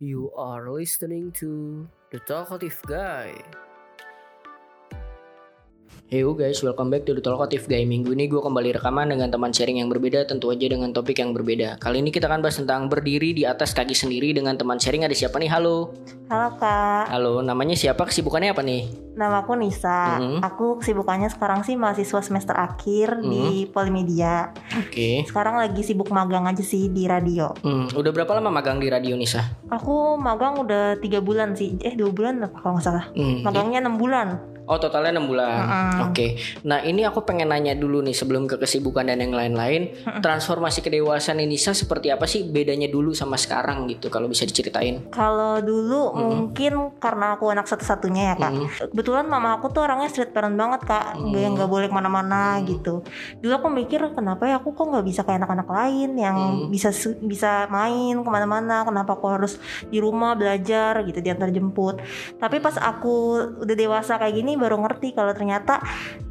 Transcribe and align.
You 0.00 0.32
are 0.36 0.70
listening 0.70 1.30
to 1.38 1.88
The 2.10 2.18
Talkative 2.18 2.82
Guy. 2.86 3.38
Yo 6.12 6.36
guys, 6.36 6.60
welcome 6.60 6.92
back 6.92 7.08
to 7.08 7.16
The 7.16 7.24
Talkative 7.24 7.64
Guy. 7.64 7.88
Minggu 7.88 8.12
ini 8.12 8.28
gue 8.28 8.36
kembali 8.36 8.76
rekaman 8.76 9.08
dengan 9.08 9.32
teman 9.32 9.56
sharing 9.56 9.80
yang 9.80 9.88
berbeda, 9.88 10.28
tentu 10.28 10.52
aja 10.52 10.68
dengan 10.68 10.92
topik 10.92 11.16
yang 11.16 11.32
berbeda. 11.32 11.80
Kali 11.80 12.04
ini 12.04 12.12
kita 12.12 12.28
akan 12.28 12.44
bahas 12.44 12.60
tentang 12.60 12.92
berdiri 12.92 13.32
di 13.32 13.48
atas 13.48 13.72
kaki 13.72 13.96
sendiri 13.96 14.36
dengan 14.36 14.52
teman 14.52 14.76
sharing. 14.76 15.08
Ada 15.08 15.16
siapa 15.16 15.40
nih? 15.40 15.48
Halo. 15.48 15.96
Halo 16.28 16.48
kak, 16.60 17.08
Halo, 17.08 17.40
namanya 17.40 17.72
siapa? 17.72 18.04
Kesibukannya 18.04 18.52
apa 18.52 18.60
nih? 18.60 18.84
nama 19.14 19.46
aku 19.46 19.54
Nisa. 19.54 20.18
Mhm. 20.18 20.42
Aku 20.42 20.82
kesibukannya 20.82 21.30
sekarang 21.30 21.62
sih 21.62 21.78
mahasiswa 21.78 22.18
semester 22.18 22.52
akhir 22.58 23.22
di 23.22 23.64
Polimedia. 23.70 24.50
Oke. 24.74 25.22
Sekarang 25.22 25.54
lagi 25.54 25.86
sibuk 25.86 26.10
magang 26.10 26.50
aja 26.50 26.66
sih 26.66 26.90
di 26.90 27.06
radio. 27.06 27.54
Hmm, 27.62 27.86
udah 27.94 28.10
berapa 28.10 28.34
lama 28.34 28.50
magang 28.50 28.82
di 28.82 28.90
radio 28.90 29.14
Nisa? 29.14 29.54
Aku 29.70 30.18
magang 30.18 30.58
udah 30.58 30.98
tiga 30.98 31.22
bulan 31.22 31.54
sih, 31.54 31.78
eh 31.80 31.94
dua 31.94 32.10
bulan 32.10 32.42
apa 32.42 32.58
kalau 32.58 32.74
nggak 32.74 32.86
salah. 32.90 33.06
Hmm. 33.14 33.46
Magangnya 33.46 33.86
enam 33.86 33.96
bulan. 33.96 34.53
Oh 34.64 34.76
totalnya 34.76 35.12
6 35.14 35.28
bulan. 35.28 35.60
Mm-mm. 35.60 36.08
Oke. 36.08 36.26
Nah 36.64 36.80
ini 36.80 37.04
aku 37.04 37.20
pengen 37.20 37.48
nanya 37.48 37.72
dulu 37.72 38.00
nih 38.00 38.12
sebelum 38.12 38.44
ke 38.44 38.56
kesibukan 38.56 39.04
dan 39.04 39.20
yang 39.20 39.30
lain-lain. 39.30 39.92
Transformasi 40.18 40.80
kedewasaan 40.80 41.36
Nisa 41.38 41.70
seperti 41.70 42.08
apa 42.08 42.24
sih 42.24 42.42
bedanya 42.42 42.88
dulu 42.88 43.12
sama 43.12 43.36
sekarang 43.36 43.84
gitu 43.86 44.08
kalau 44.08 44.24
bisa 44.24 44.42
diceritain? 44.42 45.04
Kalau 45.10 45.60
dulu 45.60 46.16
mungkin 46.16 46.72
karena 46.96 47.36
aku 47.36 47.48
anak 47.48 47.66
satu-satunya 47.66 48.22
ya 48.24 48.34
kak. 48.34 48.52
Kebetulan 48.88 49.26
mama 49.26 49.54
aku 49.54 49.68
tuh 49.68 49.84
orangnya 49.84 50.08
street 50.08 50.32
parent 50.32 50.54
banget 50.54 50.80
kak, 50.82 51.12
nggak 51.14 51.48
nggak 51.54 51.68
boleh 51.68 51.86
ke 51.86 51.94
mana-mana 51.94 52.56
gitu. 52.62 53.04
Dulu 53.38 53.52
aku 53.52 53.68
mikir 53.68 54.00
kenapa 54.12 54.48
ya 54.48 54.58
aku 54.58 54.72
kok 54.72 54.88
nggak 54.88 55.04
bisa 55.04 55.20
kayak 55.22 55.44
anak-anak 55.44 55.68
lain 55.68 56.10
yang 56.14 56.36
bisa 56.68 56.88
su- 56.88 57.20
bisa 57.20 57.68
main 57.68 58.16
ke 58.16 58.30
mana-mana. 58.30 58.80
Kenapa 58.82 59.12
aku 59.12 59.28
harus 59.28 59.60
di 59.84 60.00
rumah 60.00 60.32
belajar 60.32 61.04
gitu 61.04 61.20
diantar 61.20 61.52
jemput. 61.52 62.00
Tapi 62.40 62.56
pas 62.58 62.74
aku 62.76 63.14
udah 63.60 63.76
dewasa 63.76 64.16
kayak 64.16 64.34
gini 64.34 64.53
baru 64.58 64.80
ngerti 64.82 65.14
kalau 65.14 65.32
ternyata 65.32 65.80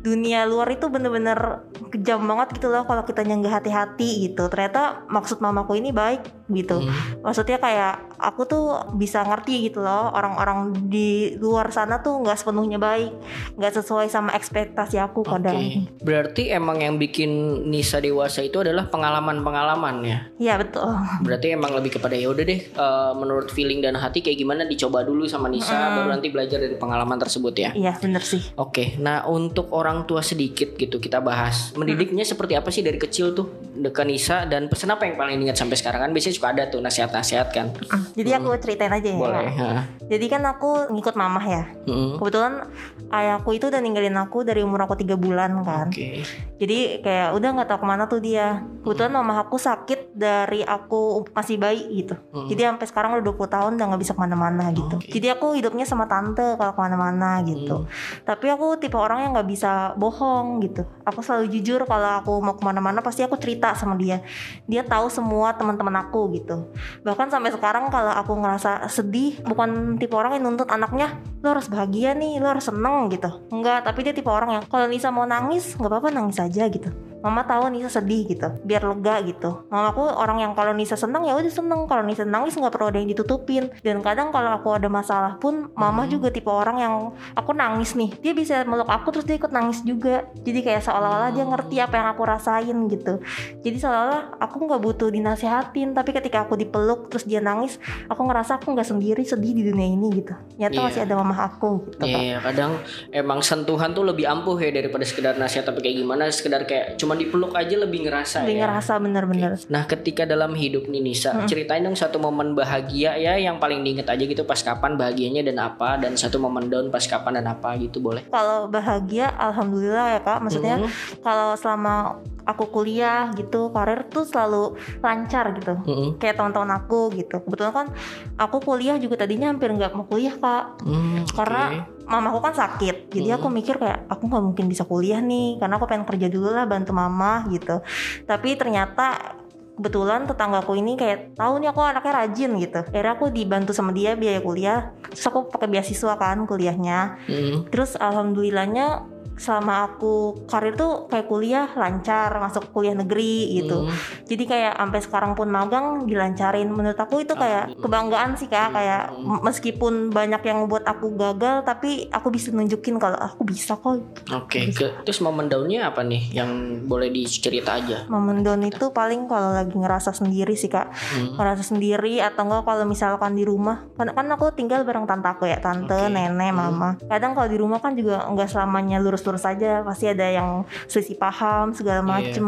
dunia 0.03 0.43
luar 0.43 0.67
itu 0.75 0.91
bener-bener 0.91 1.63
kejam 1.93 2.25
banget 2.27 2.59
gitu 2.59 2.67
loh 2.67 2.83
kalau 2.83 3.07
kita 3.07 3.23
nggak 3.23 3.63
hati-hati 3.63 4.29
gitu. 4.29 4.49
Ternyata 4.51 5.07
maksud 5.07 5.39
mamaku 5.39 5.79
ini 5.79 5.95
baik 5.95 6.42
gitu. 6.55 6.81
Maksudnya 7.21 7.57
kayak 7.59 8.17
aku 8.17 8.47
tuh 8.47 8.65
bisa 8.95 9.25
ngerti 9.25 9.69
gitu 9.69 9.83
loh 9.83 10.13
orang-orang 10.13 10.71
di 10.87 11.35
luar 11.37 11.69
sana 11.73 11.99
tuh 11.99 12.23
nggak 12.23 12.39
sepenuhnya 12.39 12.79
baik 12.79 13.11
nggak 13.59 13.73
sesuai 13.83 14.07
sama 14.07 14.31
ekspektasi 14.37 14.97
aku 15.01 15.25
kadang. 15.27 15.57
Oke. 15.57 15.89
Berarti 15.99 16.53
emang 16.53 16.79
yang 16.79 16.95
bikin 16.97 17.63
Nisa 17.67 17.99
dewasa 17.99 18.45
itu 18.45 18.61
adalah 18.61 18.87
pengalaman-pengalaman 18.87 19.95
ya. 20.05 20.19
iya 20.39 20.55
betul. 20.55 20.87
Berarti 21.25 21.53
emang 21.53 21.75
lebih 21.75 21.97
kepada 21.99 22.15
ya 22.15 22.29
udah 22.31 22.45
deh 22.45 22.61
eh, 22.61 23.11
menurut 23.17 23.49
feeling 23.51 23.83
dan 23.83 23.97
hati 23.97 24.23
kayak 24.23 24.39
gimana 24.39 24.63
dicoba 24.63 25.03
dulu 25.03 25.27
sama 25.27 25.51
Nisa 25.51 25.93
baru 25.93 26.13
nanti 26.13 26.29
belajar 26.31 26.59
dari 26.61 26.75
pengalaman 26.77 27.17
tersebut 27.19 27.53
ya. 27.55 27.69
iya 27.73 27.93
bener 27.97 28.23
sih. 28.23 28.41
Oke, 28.57 28.97
nah 28.99 29.25
untuk 29.27 29.71
orang 29.73 30.05
tua 30.05 30.21
sedikit 30.21 30.75
gitu 30.77 30.97
kita 30.97 31.19
bahas 31.19 31.73
mendidiknya 31.73 32.23
seperti 32.23 32.53
apa 32.53 32.69
sih 32.69 32.85
dari 32.85 32.99
kecil 32.99 33.33
tuh 33.33 33.73
dekat 33.73 34.05
Nisa 34.07 34.45
dan 34.45 34.69
pesan 34.69 34.93
apa 34.93 35.07
yang 35.07 35.15
paling 35.17 35.39
diingat 35.39 35.57
sampai 35.57 35.77
sekarang? 35.79 36.09
Kan 36.09 36.11
biasanya 36.11 36.35
suka 36.43 36.51
ada 36.51 36.67
tuh 36.67 36.83
nasihat-nasihat 36.83 37.47
kan. 37.55 37.71
jadi 38.19 38.43
aku 38.43 38.51
ceritain 38.59 38.91
aja 38.91 39.07
ya 39.07 39.15
Boleh. 39.15 39.47
ha. 39.55 39.87
jadi 40.11 40.25
kan 40.27 40.43
aku 40.43 40.91
ngikut 40.91 41.15
mamah 41.15 41.45
ya. 41.47 41.63
Mm-mm. 41.87 42.19
kebetulan 42.19 42.67
ayahku 43.07 43.55
itu 43.55 43.71
udah 43.71 43.79
ninggalin 43.79 44.19
aku 44.19 44.43
dari 44.43 44.59
umur 44.59 44.83
aku 44.83 44.99
tiga 44.99 45.15
bulan 45.15 45.63
kan. 45.63 45.87
Oke. 45.87 46.19
jadi 46.59 46.99
kayak 46.99 47.29
udah 47.39 47.49
nggak 47.55 47.67
tahu 47.71 47.79
ke 47.79 47.87
mana 47.87 48.03
tuh 48.11 48.19
dia. 48.19 48.59
Kebetulan 48.83 49.15
mama 49.15 49.39
aku 49.39 49.55
sakit 49.55 50.11
dari 50.11 50.59
aku 50.67 51.23
masih 51.31 51.55
bayi 51.55 52.03
gitu. 52.03 52.19
Jadi 52.51 52.67
sampai 52.67 52.87
sekarang 52.91 53.09
udah 53.15 53.23
20 53.23 53.55
tahun 53.55 53.71
udah 53.79 53.85
nggak 53.95 54.01
bisa 54.03 54.11
ke 54.11 54.19
mana-mana 54.19 54.67
gitu. 54.75 54.99
Jadi 54.99 55.27
aku 55.31 55.55
hidupnya 55.55 55.87
sama 55.87 56.03
tante 56.11 56.59
kalau 56.59 56.75
ke 56.75 56.81
mana-mana 56.83 57.39
gitu. 57.47 57.87
Tapi 58.27 58.51
aku 58.51 58.75
tipe 58.83 58.99
orang 58.99 59.23
yang 59.23 59.31
nggak 59.31 59.47
bisa 59.47 59.95
bohong 59.95 60.59
gitu. 60.67 60.83
Aku 61.07 61.23
selalu 61.23 61.47
jujur 61.55 61.87
kalau 61.87 62.19
aku 62.19 62.33
mau 62.43 62.59
ke 62.59 62.63
mana-mana 62.63 62.99
pasti 62.99 63.23
aku 63.23 63.39
cerita 63.39 63.71
sama 63.75 63.95
dia. 63.95 64.19
Dia 64.67 64.83
tahu 64.83 65.07
semua 65.07 65.55
teman-teman 65.55 65.95
aku 66.03 66.22
gitu. 66.31 66.71
Bahkan 67.03 67.27
sampai 67.33 67.51
sekarang 67.51 67.91
kalau 67.91 68.13
aku 68.13 68.37
ngerasa 68.39 68.87
sedih 68.87 69.41
bukan 69.43 69.99
tipe 69.99 70.15
orang 70.15 70.39
yang 70.39 70.53
nuntut 70.53 70.69
anaknya 70.71 71.19
lo 71.43 71.57
harus 71.57 71.67
bahagia 71.67 72.15
nih 72.15 72.39
lo 72.39 72.53
harus 72.53 72.67
seneng 72.67 73.11
gitu. 73.11 73.29
Enggak 73.51 73.83
tapi 73.83 74.07
dia 74.07 74.13
tipe 74.15 74.31
orang 74.31 74.59
yang 74.59 74.63
kalau 74.69 74.87
Nisa 74.87 75.11
mau 75.11 75.27
nangis 75.27 75.75
nggak 75.75 75.91
apa-apa 75.91 76.09
nangis 76.13 76.39
aja 76.39 76.69
gitu 76.71 77.12
Mama 77.23 77.47
tahu 77.47 77.71
Nisa 77.71 77.87
sedih 77.87 78.27
gitu, 78.27 78.51
biar 78.67 78.83
lega 78.83 79.23
gitu. 79.23 79.63
Mamaku 79.71 80.03
orang 80.03 80.43
yang 80.43 80.51
kalau 80.53 80.75
Nisa 80.75 80.99
seneng 80.99 81.23
ya 81.23 81.39
udah 81.39 81.47
seneng, 81.47 81.87
kalau 81.87 82.03
Nisa 82.03 82.27
nangis 82.27 82.59
nggak 82.59 82.75
perlu 82.75 82.91
ada 82.91 82.99
yang 82.99 83.07
ditutupin. 83.07 83.71
Dan 83.79 84.03
kadang 84.03 84.35
kalau 84.35 84.59
aku 84.59 84.75
ada 84.75 84.91
masalah 84.91 85.39
pun, 85.39 85.71
Mama 85.73 86.03
juga 86.05 86.27
tipe 86.29 86.51
orang 86.51 86.77
yang 86.83 86.93
aku 87.33 87.55
nangis 87.55 87.95
nih, 87.95 88.11
dia 88.19 88.35
bisa 88.35 88.67
meluk 88.67 88.91
aku 88.91 89.15
terus 89.15 89.23
dia 89.23 89.39
ikut 89.39 89.55
nangis 89.55 89.79
juga. 89.87 90.27
Jadi 90.43 90.59
kayak 90.59 90.83
seolah-olah 90.83 91.31
dia 91.31 91.47
ngerti 91.47 91.75
apa 91.79 91.95
yang 91.95 92.07
aku 92.11 92.21
rasain 92.27 92.77
gitu. 92.91 93.23
Jadi 93.63 93.77
seolah-olah 93.79 94.37
aku 94.43 94.55
nggak 94.67 94.81
butuh 94.83 95.07
dinasehatin, 95.07 95.95
tapi 95.95 96.11
ketika 96.11 96.43
aku 96.43 96.59
dipeluk 96.59 97.07
terus 97.07 97.23
dia 97.23 97.39
nangis, 97.39 97.79
aku 98.11 98.19
ngerasa 98.27 98.59
aku 98.59 98.75
nggak 98.75 98.87
sendiri 98.87 99.23
sedih 99.23 99.55
di 99.55 99.63
dunia 99.71 99.87
ini 99.87 100.11
gitu. 100.11 100.35
Nyata 100.59 100.73
Iya. 100.73 100.83
masih 100.83 101.01
ada 101.07 101.15
mama 101.15 101.35
aku 101.39 101.87
gitu. 101.87 102.03
Iya, 102.03 102.43
kadang 102.43 102.71
emang 103.13 103.39
sentuhan 103.39 103.95
tuh 103.95 104.03
lebih 104.03 104.27
ampuh 104.27 104.59
ya 104.59 104.73
daripada 104.73 105.05
sekedar 105.07 105.37
nasihat 105.37 105.63
tapi 105.63 105.79
kayak 105.79 106.03
gimana 106.03 106.27
sekedar 106.27 106.67
kayak 106.67 106.97
cuma 106.97 107.12
dipeluk 107.15 107.53
aja 107.53 107.75
lebih 107.75 108.03
ngerasa 108.03 108.43
Lebih 108.43 108.55
ya. 108.55 108.61
ngerasa 108.65 108.93
bener-bener. 108.97 109.51
Nah, 109.67 109.83
ketika 109.83 110.23
dalam 110.23 110.53
hidup 110.53 110.85
nih 110.85 111.01
Nisa, 111.01 111.45
ceritain 111.45 111.81
dong 111.81 111.93
satu 111.93 112.17
momen 112.17 112.53
bahagia 112.53 113.15
ya 113.15 113.33
yang 113.35 113.57
paling 113.57 113.81
diinget 113.81 114.05
aja 114.05 114.19
gitu 114.19 114.43
pas 114.43 114.57
kapan 114.57 114.93
bahagianya 114.93 115.41
dan 115.41 115.57
apa 115.57 115.95
dan 115.95 116.13
satu 116.13 116.37
momen 116.37 116.67
down 116.67 116.87
pas 116.87 117.03
kapan 117.03 117.35
dan 117.35 117.47
apa 117.49 117.75
gitu 117.77 117.99
boleh. 117.99 118.23
kalau 118.27 118.65
bahagia 118.65 119.29
alhamdulillah 119.33 120.07
ya 120.09 120.19
kak 120.19 120.39
maksudnya 120.39 120.77
Mhm. 120.77 120.89
kalau 121.19 121.53
selama 121.53 121.95
aku 122.43 122.67
kuliah 122.69 123.31
gitu 123.33 123.69
karir 123.69 124.03
tuh 124.05 124.23
selalu 124.23 124.75
lancar 124.99 125.53
gitu 125.53 125.79
Mm-mm. 125.81 126.09
kayak 126.17 126.35
teman-teman 126.35 126.75
aku 126.75 127.07
gitu 127.13 127.39
kebetulan 127.39 127.73
kan 127.73 127.87
aku 128.35 128.59
kuliah 128.59 128.95
juga 128.95 129.15
tadinya 129.17 129.47
hampir 129.47 129.69
nggak 129.69 129.91
mau 129.91 130.03
kuliah 130.03 130.35
kak 130.35 130.63
Hmm, 130.81 131.23
karena 131.29 131.87
mamaku 132.03 132.39
kan 132.43 132.53
sakit 132.53 133.09
jadi 133.09 133.39
aku 133.39 133.47
mikir 133.47 133.79
kayak 133.79 134.09
aku 134.11 134.27
nggak 134.27 134.43
mungkin 134.43 134.65
bisa 134.67 134.83
kuliah 134.83 135.23
nih 135.23 135.61
karena 135.61 135.79
aku 135.79 135.85
pengen 135.87 136.05
kerja 136.05 136.27
dulu 136.27 136.49
lah 136.51 136.65
bantu 136.65 136.91
mama 136.95 137.45
gitu. 137.51 137.81
Tapi 138.25 138.55
ternyata 138.55 139.37
kebetulan 139.73 140.29
tetanggaku 140.29 140.77
ini 140.77 140.93
kayak 140.93 141.33
tahu 141.33 141.57
nih 141.57 141.73
aku 141.73 141.81
anaknya 141.81 142.13
rajin 142.23 142.51
gitu. 142.61 142.79
Akhirnya 142.85 143.13
aku 143.17 143.25
dibantu 143.33 143.71
sama 143.73 143.89
dia 143.91 144.13
biaya 144.13 144.39
kuliah. 144.39 144.93
Terus 145.09 145.25
aku 145.29 145.49
pakai 145.49 145.67
beasiswa 145.69 146.13
kan 146.17 146.45
kuliahnya. 146.45 147.21
Terus 147.69 147.97
alhamdulillahnya 147.97 149.12
selama 149.35 149.93
aku 149.93 150.45
karir 150.45 150.77
tuh 150.77 151.09
kayak 151.09 151.25
kuliah 151.25 151.67
lancar 151.73 152.29
masuk 152.37 152.69
kuliah 152.69 152.93
negeri 152.93 153.61
gitu. 153.61 153.87
Hmm. 153.87 153.95
Jadi 154.29 154.43
kayak 154.45 154.73
sampai 154.77 154.99
sekarang 155.01 155.31
pun 155.33 155.49
magang 155.49 156.05
dilancarin. 156.05 156.69
Menurut 156.69 156.97
aku 156.97 157.21
itu 157.25 157.33
kayak 157.33 157.77
kebanggaan 157.81 158.37
sih 158.37 158.47
kak. 158.47 158.73
Kayak 158.73 159.13
m- 159.13 159.41
meskipun 159.41 160.13
banyak 160.13 160.41
yang 160.45 160.65
buat 160.69 160.85
aku 160.85 161.13
gagal, 161.17 161.65
tapi 161.65 162.07
aku 162.09 162.29
bisa 162.29 162.53
nunjukin 162.53 162.97
kalau 163.01 163.17
aku 163.17 163.45
bisa 163.45 163.77
kok. 163.77 163.99
Oke, 164.31 164.69
ke- 164.71 165.03
terus 165.03 165.19
momen 165.19 165.49
downnya 165.49 165.89
apa 165.89 166.05
nih 166.05 166.33
yang 166.33 166.83
boleh 166.85 167.09
dicerita 167.09 167.77
aja? 167.77 168.05
Momen 168.07 168.41
down 168.45 168.63
itu 168.63 168.93
paling 168.93 169.25
kalau 169.25 169.53
lagi 169.53 169.73
ngerasa 169.73 170.13
sendiri 170.13 170.53
sih 170.53 170.69
kak. 170.69 170.93
Hmm. 170.93 171.35
Ngerasa 171.37 171.63
sendiri 171.73 172.21
atau 172.21 172.45
enggak 172.45 172.63
kalau 172.65 172.85
misalkan 172.85 173.33
di 173.33 173.43
rumah. 173.43 173.85
Kan, 173.97 174.13
kan 174.13 174.25
aku 174.29 174.53
tinggal 174.53 174.85
bareng 174.85 175.09
tante 175.09 175.27
aku 175.27 175.49
ya, 175.49 175.57
tante, 175.59 175.93
Oke. 175.93 176.13
nenek, 176.13 176.51
mama. 176.53 176.95
Kadang 177.09 177.33
kalau 177.33 177.49
di 177.49 177.57
rumah 177.57 177.79
kan 177.81 177.97
juga 177.97 178.25
nggak 178.29 178.49
selamanya 178.49 179.01
lurus-lurus 179.23 179.47
aja, 179.47 179.79
pasti 179.87 180.11
ada 180.11 180.27
yang 180.27 180.67
selisih 180.91 181.15
paham 181.15 181.71
segala 181.71 182.03
Iya. 182.03 182.11
macem. 182.11 182.47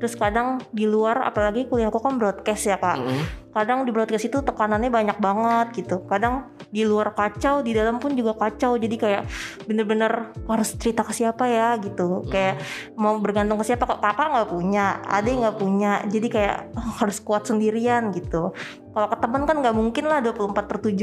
Terus 0.00 0.16
kadang 0.16 0.56
di 0.72 0.88
luar, 0.88 1.20
apalagi 1.20 1.68
kuliahku 1.68 2.00
kan 2.00 2.16
broadcast 2.16 2.64
ya 2.64 2.80
kak. 2.80 2.96
Mm. 2.96 3.24
Kadang 3.52 3.84
di 3.84 3.90
broadcast 3.90 4.28
itu 4.28 4.38
tekanannya 4.40 4.88
banyak 4.88 5.18
banget 5.20 5.84
gitu. 5.84 6.00
Kadang 6.08 6.48
di 6.72 6.86
luar 6.88 7.12
kacau, 7.12 7.60
di 7.60 7.74
dalam 7.76 8.00
pun 8.00 8.14
juga 8.16 8.32
kacau. 8.38 8.78
Jadi 8.80 8.96
kayak 8.96 9.28
bener-bener 9.66 10.30
harus 10.46 10.78
cerita 10.78 11.04
ke 11.04 11.12
siapa 11.12 11.44
ya 11.50 11.76
gitu. 11.82 12.24
Kayak 12.32 12.62
mau 12.94 13.18
bergantung 13.20 13.58
ke 13.60 13.68
siapa 13.68 13.84
kok 13.84 14.00
kakak 14.00 14.30
nggak 14.30 14.48
punya, 14.52 15.02
adik 15.04 15.42
nggak 15.42 15.56
punya. 15.58 15.92
Jadi 16.06 16.26
kayak 16.30 16.56
oh, 16.76 16.92
harus 17.02 17.18
kuat 17.20 17.50
sendirian 17.50 18.14
gitu. 18.14 18.54
Kalau 18.98 19.06
ke 19.06 19.18
temen 19.22 19.46
kan 19.46 19.56
nggak 19.56 19.70
mungkin 19.72 20.04
lah 20.04 20.18
24 20.18 20.58
per 20.66 20.78
7 20.82 20.98